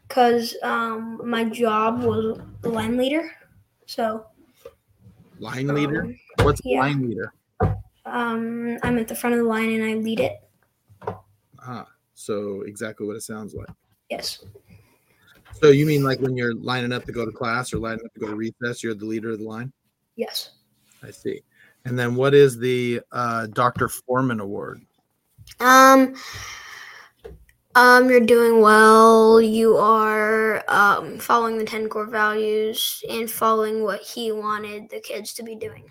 because 0.08 0.56
um, 0.64 1.22
my 1.24 1.46
job 1.46 2.04
was 2.04 2.40
line 2.64 2.98
leader. 2.98 3.32
So 3.86 4.26
Line 5.40 5.68
leader? 5.68 6.02
um, 6.04 6.20
What's 6.42 6.60
a 6.62 6.70
yeah. 6.70 6.80
line 6.82 7.08
leader? 7.08 7.34
Um, 8.08 8.78
I'm 8.84 8.98
at 8.98 9.08
the 9.08 9.16
front 9.16 9.36
of 9.36 9.40
the 9.40 9.48
line 9.48 9.72
and 9.72 9.84
I 9.84 9.94
lead 9.96 10.20
it. 10.20 10.38
Ah, 11.60 11.88
so 12.14 12.62
exactly 12.62 13.06
what 13.06 13.16
it 13.16 13.22
sounds 13.22 13.54
like. 13.54 13.68
Yes. 14.10 14.44
So 15.54 15.70
you 15.70 15.86
mean 15.86 16.04
like 16.04 16.20
when 16.20 16.38
you're 16.38 16.56
lining 16.56 16.92
up 16.92 17.06
to 17.06 17.12
go 17.12 17.26
to 17.26 17.32
class 17.32 17.74
or 17.74 17.80
lining 17.80 18.06
up 18.06 18.14
to 18.14 18.20
go 18.20 18.28
to 18.28 18.36
recess, 18.36 18.84
you're 18.84 18.94
the 18.94 19.06
leader 19.06 19.32
of 19.32 19.40
the 19.40 19.46
line? 19.46 19.72
Yes. 20.16 20.52
I 21.04 21.12
see. 21.12 21.42
And 21.86 21.98
then 21.98 22.16
what 22.16 22.34
is 22.34 22.58
the 22.58 23.02
uh, 23.12 23.48
Dr. 23.48 23.88
Foreman 23.88 24.40
Award? 24.40 24.82
Um, 25.60 26.16
um, 27.76 28.10
you're 28.10 28.20
doing 28.20 28.62
well. 28.62 29.40
You 29.40 29.78
are 29.78 30.64
um, 30.68 31.18
following 31.18 31.58
the 31.58 31.66
10 31.66 31.90
core 31.90 32.08
values 32.08 33.04
and 33.10 33.30
following 33.30 33.84
what 33.84 34.02
he 34.02 34.32
wanted 34.32 34.90
the 34.90 35.00
kids 35.00 35.34
to 35.36 35.44
be 35.44 35.56
doing. 35.56 35.90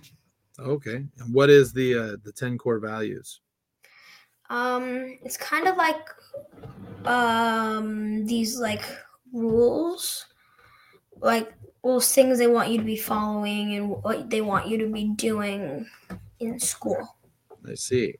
Okay. 0.58 1.04
And 1.18 1.34
what 1.34 1.50
is 1.50 1.72
the 1.72 1.94
uh, 1.94 2.16
the 2.24 2.32
10 2.32 2.58
core 2.58 2.78
values? 2.78 3.40
Um, 4.48 5.18
it's 5.24 5.36
kind 5.36 5.66
of 5.66 5.76
like 5.76 6.08
um, 7.04 8.24
these 8.26 8.58
like 8.58 8.84
rules, 9.32 10.26
like 11.20 11.52
rules, 11.82 12.12
things 12.12 12.38
they 12.38 12.46
want 12.46 12.70
you 12.70 12.78
to 12.78 12.84
be 12.84 12.96
following 12.96 13.74
and 13.74 13.90
what 13.90 14.30
they 14.30 14.40
want 14.40 14.68
you 14.68 14.78
to 14.78 14.86
be 14.86 15.12
doing 15.16 15.86
in 16.40 16.58
school. 16.58 17.16
I 17.68 17.74
see. 17.74 18.14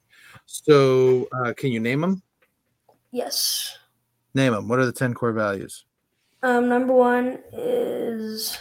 So 0.46 1.28
uh, 1.32 1.52
can 1.56 1.70
you 1.70 1.80
name 1.80 2.00
them? 2.00 2.22
Yes. 3.12 3.78
Name 4.34 4.52
them. 4.52 4.68
What 4.68 4.78
are 4.78 4.86
the 4.86 4.92
10 4.92 5.14
core 5.14 5.32
values? 5.32 5.84
Um, 6.42 6.68
number 6.68 6.92
one 6.92 7.38
is 7.52 8.58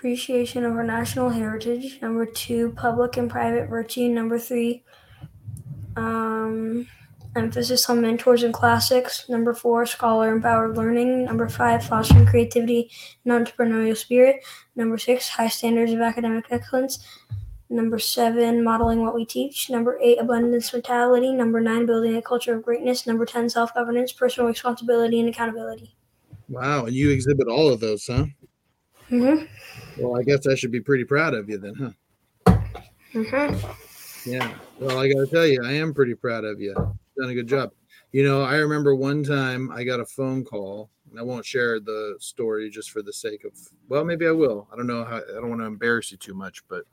appreciation 0.00 0.64
of 0.64 0.72
our 0.72 0.82
national 0.82 1.28
heritage. 1.28 2.00
Number 2.00 2.24
two, 2.24 2.72
public 2.72 3.18
and 3.18 3.28
private 3.28 3.68
virtue. 3.68 4.08
Number 4.08 4.38
three, 4.38 4.82
um, 5.94 6.86
emphasis 7.36 7.90
on 7.90 8.00
mentors 8.00 8.42
and 8.42 8.54
classics. 8.54 9.28
Number 9.28 9.52
four, 9.52 9.84
scholar 9.84 10.32
empowered 10.32 10.74
learning. 10.74 11.26
Number 11.26 11.50
five, 11.50 11.84
fostering 11.84 12.24
creativity 12.24 12.90
and 13.26 13.46
entrepreneurial 13.46 13.94
spirit. 13.94 14.42
Number 14.74 14.96
six, 14.96 15.28
high 15.28 15.48
standards 15.48 15.92
of 15.92 16.00
academic 16.00 16.46
excellence. 16.48 17.06
Number 17.68 17.98
seven, 17.98 18.64
modeling 18.64 19.02
what 19.02 19.14
we 19.14 19.26
teach. 19.26 19.68
Number 19.68 19.98
eight, 20.00 20.16
abundance 20.18 20.72
mentality. 20.72 21.30
Number 21.34 21.60
nine, 21.60 21.84
building 21.84 22.16
a 22.16 22.22
culture 22.22 22.56
of 22.56 22.62
greatness. 22.62 23.06
Number 23.06 23.26
10, 23.26 23.50
self 23.50 23.74
governance, 23.74 24.12
personal 24.12 24.48
responsibility, 24.48 25.20
and 25.20 25.28
accountability. 25.28 25.94
Wow. 26.48 26.86
And 26.86 26.94
you 26.94 27.10
exhibit 27.10 27.48
all 27.48 27.68
of 27.68 27.80
those, 27.80 28.06
huh? 28.06 28.24
Mm 29.10 29.48
Well, 29.98 30.18
I 30.18 30.22
guess 30.22 30.46
I 30.46 30.54
should 30.54 30.70
be 30.70 30.80
pretty 30.80 31.04
proud 31.04 31.34
of 31.34 31.48
you 31.48 31.58
then, 31.58 31.74
huh? 31.74 31.90
hmm. 33.12 33.18
Mm 33.18 33.60
hmm. 33.60 34.30
Yeah. 34.30 34.52
Well, 34.78 34.98
I 34.98 35.08
got 35.08 35.20
to 35.20 35.26
tell 35.26 35.46
you, 35.46 35.62
I 35.64 35.72
am 35.72 35.94
pretty 35.94 36.14
proud 36.14 36.44
of 36.44 36.60
you. 36.60 36.74
Done 36.74 37.30
a 37.30 37.34
good 37.34 37.46
job. 37.46 37.72
You 38.12 38.24
know, 38.24 38.42
I 38.42 38.56
remember 38.56 38.94
one 38.94 39.22
time 39.22 39.70
I 39.70 39.84
got 39.84 40.00
a 40.00 40.04
phone 40.04 40.44
call. 40.44 40.90
and 41.10 41.18
I 41.18 41.22
won't 41.22 41.44
share 41.44 41.80
the 41.80 42.16
story 42.18 42.70
just 42.70 42.90
for 42.90 43.02
the 43.02 43.12
sake 43.12 43.44
of, 43.44 43.52
well, 43.88 44.04
maybe 44.04 44.26
I 44.26 44.32
will. 44.32 44.68
I 44.72 44.76
don't 44.76 44.86
know 44.86 45.04
how, 45.04 45.18
I 45.18 45.40
don't 45.40 45.48
want 45.48 45.60
to 45.60 45.66
embarrass 45.66 46.10
you 46.10 46.18
too 46.18 46.34
much, 46.34 46.62
but 46.68 46.84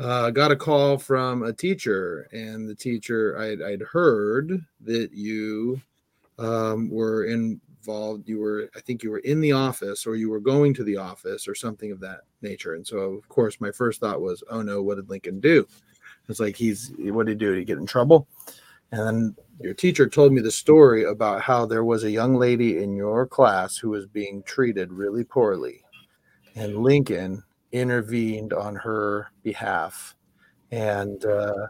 uh, 0.00 0.26
I 0.26 0.30
got 0.30 0.52
a 0.52 0.56
call 0.56 0.98
from 0.98 1.42
a 1.42 1.52
teacher, 1.52 2.28
and 2.32 2.68
the 2.68 2.74
teacher, 2.74 3.38
I'd, 3.38 3.62
I'd 3.62 3.82
heard 3.82 4.64
that 4.84 5.10
you 5.12 5.80
um, 6.38 6.88
were 6.90 7.26
involved. 7.88 8.28
You 8.28 8.38
were, 8.40 8.70
I 8.76 8.80
think 8.80 9.02
you 9.02 9.10
were 9.10 9.18
in 9.18 9.40
the 9.40 9.52
office 9.52 10.06
or 10.06 10.14
you 10.14 10.28
were 10.28 10.40
going 10.40 10.74
to 10.74 10.84
the 10.84 10.98
office 10.98 11.48
or 11.48 11.54
something 11.54 11.90
of 11.90 12.00
that 12.00 12.20
nature. 12.42 12.74
And 12.74 12.86
so, 12.86 12.98
of 12.98 13.28
course, 13.28 13.60
my 13.60 13.70
first 13.70 14.00
thought 14.00 14.20
was, 14.20 14.44
oh 14.50 14.60
no, 14.60 14.82
what 14.82 14.96
did 14.96 15.08
Lincoln 15.08 15.40
do? 15.40 15.66
It's 16.28 16.40
like 16.40 16.56
he's 16.56 16.92
what 16.98 17.26
did 17.26 17.40
he 17.40 17.46
do? 17.46 17.52
Did 17.52 17.60
he 17.60 17.64
get 17.64 17.78
in 17.78 17.86
trouble? 17.86 18.28
And 18.92 19.06
then 19.06 19.36
your 19.60 19.74
teacher 19.74 20.06
told 20.06 20.32
me 20.32 20.42
the 20.42 20.50
story 20.50 21.04
about 21.04 21.40
how 21.40 21.64
there 21.64 21.84
was 21.84 22.04
a 22.04 22.10
young 22.10 22.34
lady 22.34 22.82
in 22.82 22.94
your 22.94 23.26
class 23.26 23.76
who 23.78 23.90
was 23.90 24.06
being 24.06 24.42
treated 24.42 24.92
really 24.92 25.24
poorly, 25.24 25.82
and 26.54 26.76
Lincoln 26.76 27.42
intervened 27.72 28.52
on 28.52 28.76
her 28.76 29.30
behalf, 29.42 30.14
and 30.70 31.24
uh, 31.24 31.66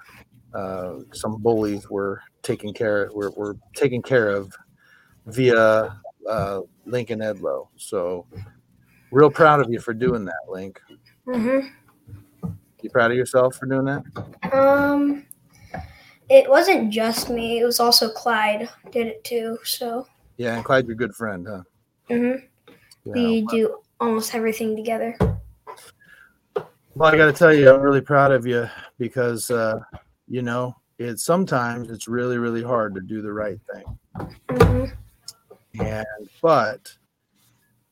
uh, 0.55 0.95
some 1.13 1.41
bullies 1.41 1.89
were 1.89 2.21
taken 2.43 2.73
care 2.73 3.11
were, 3.15 3.31
were 3.37 3.57
taken 3.75 4.03
care 4.03 4.29
of 4.31 4.53
via 5.27 6.01
uh, 6.29 6.61
Lincoln 6.87 7.21
Edlow. 7.21 7.69
So, 7.77 8.27
real 9.11 9.31
proud 9.31 9.61
of 9.61 9.71
you 9.71 9.81
for 9.81 9.95
doing 9.95 10.25
that, 10.25 10.49
Link. 10.49 10.81
Mm 11.27 11.71
You 12.83 12.91
proud 12.91 13.11
of 13.11 13.17
yourself 13.17 13.57
for 13.57 13.67
doing 13.67 13.85
that? 13.85 14.03
Um, 14.53 15.27
it 16.31 16.49
wasn't 16.49 16.91
just 16.91 17.31
me. 17.31 17.59
It 17.61 17.65
was 17.65 17.81
also 17.81 18.11
Clyde 18.11 18.69
did 18.91 19.07
it 19.07 19.25
too. 19.25 19.59
So 19.65 20.07
Yeah, 20.37 20.57
and 20.57 20.65
Clyde's 20.65 20.87
your 20.87 20.97
good 20.97 21.15
friend, 21.15 21.47
huh? 21.49 21.63
hmm 22.09 22.33
Yeah. 23.05 23.15
we 23.15 23.43
do 23.43 23.79
almost 24.01 24.35
everything 24.35 24.77
together. 24.77 25.17
Well, 26.95 27.15
I 27.15 27.17
got 27.17 27.27
to 27.27 27.33
tell 27.33 27.55
you, 27.55 27.73
I'm 27.73 27.81
really 27.81 28.01
proud 28.01 28.33
of 28.33 28.47
you 28.47 28.69
because, 28.99 29.51
uh, 29.51 29.79
you 30.27 30.43
know, 30.43 30.75
it's 30.99 31.25
sometimes 31.25 31.91
it's 31.91 32.09
really 32.09 32.39
really 32.39 32.63
hard 32.63 32.95
to 32.97 33.01
do 33.01 33.23
the 33.23 33.33
right 33.33 33.59
thing 33.73 33.99
Mhm. 34.49 34.93
And 35.81 36.07
but 36.43 36.93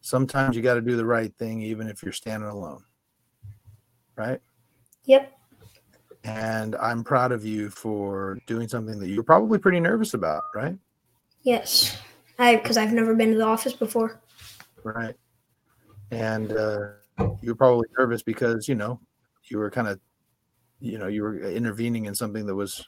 sometimes 0.00 0.56
you 0.56 0.62
got 0.62 0.74
to 0.74 0.80
do 0.80 0.96
the 0.96 1.04
right 1.04 1.32
thing 1.38 1.60
even 1.60 1.88
if 1.88 2.02
you're 2.02 2.12
standing 2.12 2.48
alone 2.48 2.82
right 4.16 4.40
Yep. 5.04 5.32
and 6.24 6.74
i'm 6.76 7.04
proud 7.04 7.32
of 7.32 7.44
you 7.44 7.70
for 7.70 8.38
doing 8.46 8.68
something 8.68 8.98
that 8.98 9.08
you're 9.08 9.22
probably 9.22 9.58
pretty 9.58 9.80
nervous 9.80 10.14
about 10.14 10.42
right 10.54 10.76
Yes. 11.42 11.96
I 12.40 12.56
because 12.56 12.76
I've 12.76 12.92
never 12.92 13.14
been 13.14 13.30
to 13.32 13.38
the 13.38 13.44
office 13.44 13.72
before. 13.72 14.20
right 14.82 15.14
and 16.10 16.52
uh, 16.52 16.88
you 17.40 17.50
were 17.50 17.54
probably 17.54 17.86
nervous 17.98 18.22
because 18.22 18.68
you 18.68 18.74
know 18.74 19.00
you 19.44 19.58
were 19.58 19.70
kind 19.70 19.86
of 19.86 20.00
you 20.80 20.98
know 20.98 21.06
you 21.06 21.22
were 21.22 21.38
intervening 21.40 22.06
in 22.06 22.14
something 22.16 22.44
that 22.46 22.54
was 22.54 22.84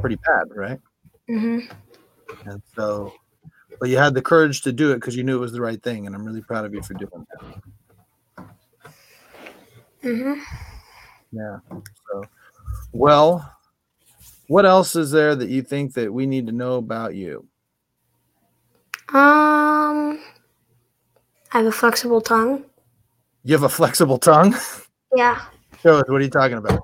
pretty 0.00 0.16
bad 0.16 0.48
right 0.54 0.80
Mm-hmm. 1.30 1.72
and 2.50 2.62
so 2.76 3.14
but 3.80 3.88
you 3.88 3.96
had 3.98 4.14
the 4.14 4.22
courage 4.22 4.62
to 4.62 4.72
do 4.72 4.92
it 4.92 4.96
because 4.96 5.16
you 5.16 5.22
knew 5.24 5.36
it 5.36 5.40
was 5.40 5.52
the 5.52 5.60
right 5.60 5.82
thing 5.82 6.06
and 6.06 6.14
i'm 6.14 6.24
really 6.24 6.42
proud 6.42 6.64
of 6.64 6.72
you 6.74 6.82
for 6.82 6.94
doing 6.94 7.10
that 7.30 7.54
Mm-hmm. 10.02 10.34
yeah 11.32 11.56
so 12.10 12.22
well 12.92 13.50
what 14.48 14.66
else 14.66 14.94
is 14.96 15.10
there 15.10 15.34
that 15.34 15.48
you 15.48 15.62
think 15.62 15.94
that 15.94 16.12
we 16.12 16.26
need 16.26 16.46
to 16.46 16.52
know 16.52 16.74
about 16.76 17.14
you 17.14 17.46
Um, 19.10 20.18
I 21.52 21.58
have 21.58 21.66
a 21.66 21.72
flexible 21.72 22.20
tongue. 22.20 22.64
you 23.44 23.52
have 23.54 23.62
a 23.62 23.68
flexible 23.68 24.18
tongue 24.18 24.54
Yeah. 25.16 25.40
show 25.82 25.96
us 25.98 26.04
what 26.08 26.20
are 26.20 26.24
you 26.24 26.30
talking 26.30 26.58
about 26.58 26.80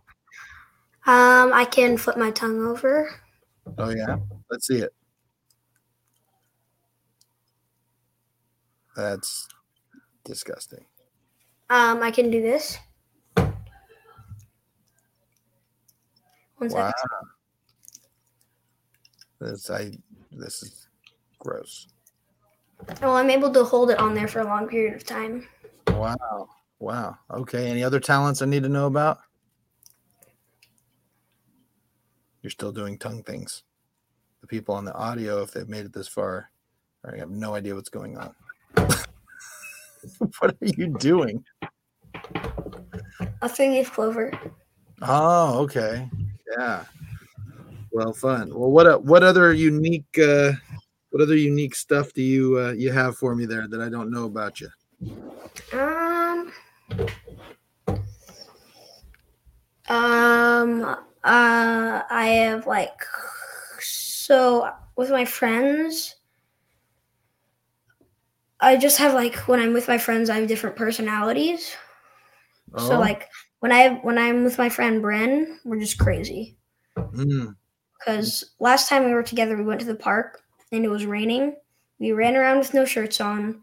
Um, 1.07 1.53
I 1.53 1.66
can 1.70 1.97
flip 1.99 2.16
my 2.16 2.30
tongue 2.30 2.64
over. 2.64 3.11
oh 3.78 3.91
yeah 3.91 4.16
let's 4.51 4.66
see 4.66 4.78
it 4.78 4.93
that's 9.01 9.48
disgusting 10.24 10.84
Um, 11.70 12.03
I 12.03 12.11
can 12.11 12.30
do 12.30 12.40
this. 12.42 12.78
One 16.57 16.68
wow 16.70 16.92
second. 16.94 17.28
this 19.40 19.70
i 19.70 19.90
this 20.32 20.62
is 20.62 20.88
gross 21.38 21.88
Well, 23.01 23.16
I'm 23.16 23.30
able 23.30 23.51
to 23.53 23.64
hold 23.64 23.90
it 23.90 23.98
on 23.98 24.14
there 24.14 24.28
for 24.28 24.40
a 24.40 24.44
long 24.44 24.68
period 24.68 24.94
of 24.94 25.05
time. 25.05 25.46
Wow. 25.88 26.48
Wow. 26.78 27.18
Okay. 27.30 27.70
Any 27.70 27.82
other 27.84 28.01
talents 28.01 28.42
I 28.42 28.46
need 28.46 28.62
to 28.62 28.68
know 28.68 28.86
about? 28.86 29.18
You're 32.42 32.51
still 32.51 32.72
doing 32.72 32.98
tongue 32.98 33.22
things. 33.22 33.62
The 34.40 34.46
people 34.46 34.74
on 34.74 34.86
the 34.86 34.94
audio, 34.94 35.42
if 35.42 35.53
they've 35.53 35.68
made 35.68 35.84
it 35.84 35.92
this 35.92 36.09
far, 36.09 36.51
I 37.05 37.16
have 37.18 37.30
no 37.30 37.55
idea 37.55 37.74
what's 37.74 37.90
going 37.90 38.16
on. 38.16 38.34
what 40.39 40.51
are 40.51 40.57
you 40.61 40.89
doing? 40.99 41.45
A 43.43 43.49
three 43.49 43.68
leaf 43.71 43.93
clover. 43.93 44.33
Oh, 45.03 45.61
okay. 45.61 46.09
Yeah. 46.59 46.85
Well, 47.93 48.12
fun. 48.12 48.51
Well, 48.55 48.71
what 48.71 48.87
uh, 48.87 48.99
what 48.99 49.23
other 49.23 49.53
unique 49.53 50.18
uh, 50.18 50.53
what 51.11 51.23
other 51.23 51.37
unique 51.37 51.75
stuff 51.75 52.12
do 52.12 52.23
you 52.23 52.59
uh, 52.59 52.73
you 52.73 52.93
have 52.93 53.16
for 53.16 53.35
me 53.35 53.47
there 53.47 53.66
that 53.66 53.81
I 53.81 53.89
don't 53.89 54.11
know 54.11 54.27
about 54.27 54.61
you? 54.61 54.68
Um. 55.73 56.53
Um. 59.89 60.85
Uh. 61.25 62.03
I 62.11 62.27
have 62.45 62.66
like 62.66 63.03
so 63.81 64.71
with 64.97 65.11
my 65.11 65.25
friends. 65.25 66.16
I 68.61 68.76
just 68.76 68.98
have 68.98 69.14
like 69.14 69.36
when 69.48 69.61
I'm 69.61 69.72
with 69.72 69.88
my 69.88 69.98
friends, 69.98 70.30
I 70.30 70.36
have 70.38 70.48
different 70.48 70.76
personalities. 70.76 71.76
So 72.76 72.98
Oh, 72.98 72.98
like 72.98 73.28
when 73.61 73.70
I 73.72 73.90
when 74.00 74.18
I'm 74.18 74.42
with 74.44 74.58
my 74.58 74.68
friend 74.68 75.02
Bren, 75.02 75.58
we're 75.64 75.78
just 75.80 75.98
crazy. 75.98 76.58
mm, 77.12 77.54
Because 77.98 78.54
last 78.58 78.88
time 78.88 79.04
we 79.04 79.12
were 79.14 79.22
together, 79.22 79.56
we 79.56 79.64
went 79.64 79.80
to 79.80 79.86
the 79.86 79.94
park 79.94 80.42
and 80.72 80.84
it 80.84 80.88
was 80.88 81.06
raining. 81.06 81.56
We 81.98 82.12
ran 82.12 82.36
around 82.36 82.58
with 82.58 82.72
no 82.74 82.84
shirts 82.84 83.20
on 83.20 83.62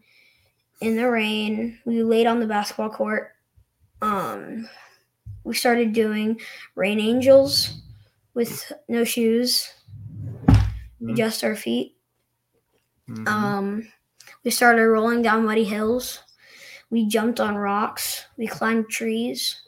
in 0.80 0.96
the 0.96 1.10
rain. 1.10 1.80
We 1.86 2.02
laid 2.02 2.26
on 2.26 2.40
the 2.40 2.46
basketball 2.46 2.90
court. 2.90 3.32
Um, 4.02 4.68
we 5.44 5.54
started 5.54 5.92
doing 5.94 6.40
rain 6.76 7.00
angels 7.00 7.82
with 8.34 8.72
no 8.88 9.04
shoes, 9.04 9.72
Mhm. 11.00 11.14
just 11.14 11.44
our 11.44 11.56
feet. 11.56 11.96
mhm. 13.08 13.24
Um, 13.26 13.88
we 14.44 14.50
started 14.50 14.86
rolling 14.88 15.22
down 15.22 15.44
muddy 15.44 15.64
hills. 15.64 16.20
We 16.90 17.06
jumped 17.06 17.40
on 17.40 17.56
rocks. 17.56 18.24
We 18.36 18.46
climbed 18.46 18.88
trees. 18.88 19.62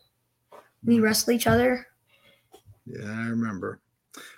We 0.84 0.96
Mhm. 0.96 1.02
wrestled 1.02 1.36
each 1.36 1.46
other. 1.46 1.86
Yeah, 2.86 3.04
I 3.04 3.28
remember. 3.28 3.80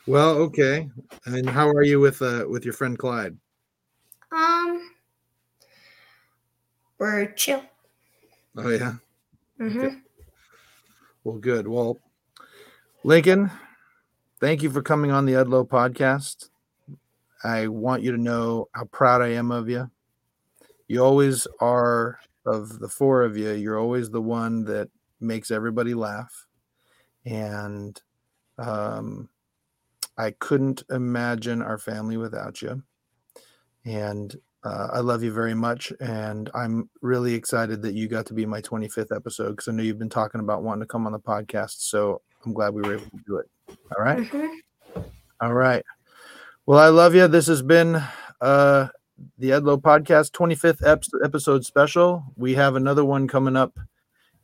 Well, 0.07 0.37
okay. 0.37 0.91
And 1.27 1.49
how 1.49 1.69
are 1.69 1.83
you 1.85 2.01
with 2.01 2.21
uh 2.23 2.45
with 2.49 2.65
your 2.65 2.75
friend 2.75 2.99
Clyde? 2.99 3.39
Um, 4.33 4.91
we're 6.99 7.33
chill. 7.33 7.63
Oh 8.57 8.69
yeah. 8.69 8.95
Mm-hmm. 9.61 9.99
Well, 11.25 11.39
good. 11.39 11.69
Well, 11.69 11.99
Lincoln, 13.05 13.51
thank 14.41 14.63
you 14.63 14.71
for 14.71 14.83
coming 14.83 15.11
on 15.13 15.25
the 15.25 15.35
Edlow 15.35 15.67
podcast. 15.67 16.49
I 17.45 17.69
want 17.69 18.03
you 18.03 18.13
to 18.13 18.19
know 18.19 18.69
how 18.73 18.85
proud 18.85 19.23
I 19.23 19.29
am 19.29 19.51
of 19.51 19.69
you. 19.69 19.91
You 20.93 21.03
always 21.03 21.47
are 21.59 22.19
of 22.45 22.79
the 22.79 22.89
four 22.89 23.23
of 23.23 23.35
you, 23.35 23.53
you're 23.53 23.79
always 23.79 24.11
the 24.11 24.21
one 24.21 24.65
that 24.67 24.91
makes 25.21 25.51
everybody 25.51 25.95
laugh. 25.95 26.47
And 27.25 27.99
um 28.59 29.31
I 30.19 30.33
couldn't 30.33 30.83
imagine 30.91 31.63
our 31.63 31.79
family 31.79 32.19
without 32.19 32.61
you. 32.61 32.83
And 33.87 34.37
uh, 34.65 34.89
I 34.93 35.01
love 35.01 35.23
you 35.23 35.33
very 35.33 35.55
much. 35.55 35.95
And 35.99 36.51
I'm 36.55 36.91
really 37.01 37.33
excited 37.33 37.81
that 37.81 37.95
you 37.95 38.07
got 38.07 38.27
to 38.27 38.35
be 38.35 38.45
my 38.45 38.61
25th 38.61 39.17
episode 39.17 39.53
because 39.53 39.69
I 39.69 39.73
know 39.73 39.83
you've 39.83 39.99
been 39.99 40.11
talking 40.11 40.43
about 40.43 40.63
wanting 40.63 40.83
to 40.83 40.87
come 40.87 41.07
on 41.07 41.13
the 41.13 41.19
podcast. 41.19 41.81
So 41.89 42.21
I'm 42.45 42.53
glad 42.53 42.75
we 42.75 42.83
were 42.83 42.97
able 42.97 43.07
to 43.07 43.25
do 43.27 43.39
it. 43.39 43.47
All 43.97 44.05
right. 44.05 44.27
hmm 44.29 44.47
All 45.41 45.55
right. 45.55 45.85
Well, 46.67 46.79
I 46.79 46.89
love 46.89 47.15
you. 47.15 47.27
This 47.29 47.47
has 47.47 47.63
been 47.63 48.03
uh, 48.43 48.89
the 49.39 49.51
Edlow 49.51 49.81
Podcast 49.81 50.31
25th 50.33 50.87
ep- 50.87 51.05
episode 51.25 51.65
special. 51.65 52.25
We 52.37 52.55
have 52.55 52.77
another 52.77 53.05
one 53.05 53.29
coming 53.29 53.57
up 53.57 53.79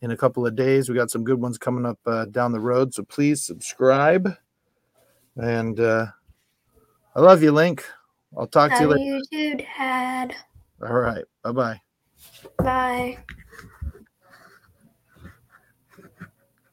in 0.01 0.11
a 0.11 0.17
couple 0.17 0.47
of 0.47 0.57
days. 0.57 0.89
We 0.89 0.95
got 0.95 1.11
some 1.11 1.25
good 1.25 1.41
ones 1.41 1.59
coming 1.59 1.87
up 1.87 1.99
uh, 2.07 2.27
down 2.27 2.53
the 2.53 2.61
road. 2.61 2.95
So 2.95 3.03
please 3.03 3.45
subscribe. 3.45 4.35
And 5.37 5.79
uh, 5.79 6.07
I 7.15 7.21
love 7.21 7.43
you, 7.43 7.53
Link. 7.53 7.85
I'll 8.37 8.47
talk 8.47 8.73
to 8.73 8.81
you 8.81 8.89
later. 8.89 9.03
you 9.03 9.23
too, 9.33 9.65
Dad. 9.79 10.35
All 10.83 10.95
right. 10.95 11.25
Bye 11.43 11.53
bye. 11.53 11.81
Bye. 12.59 13.19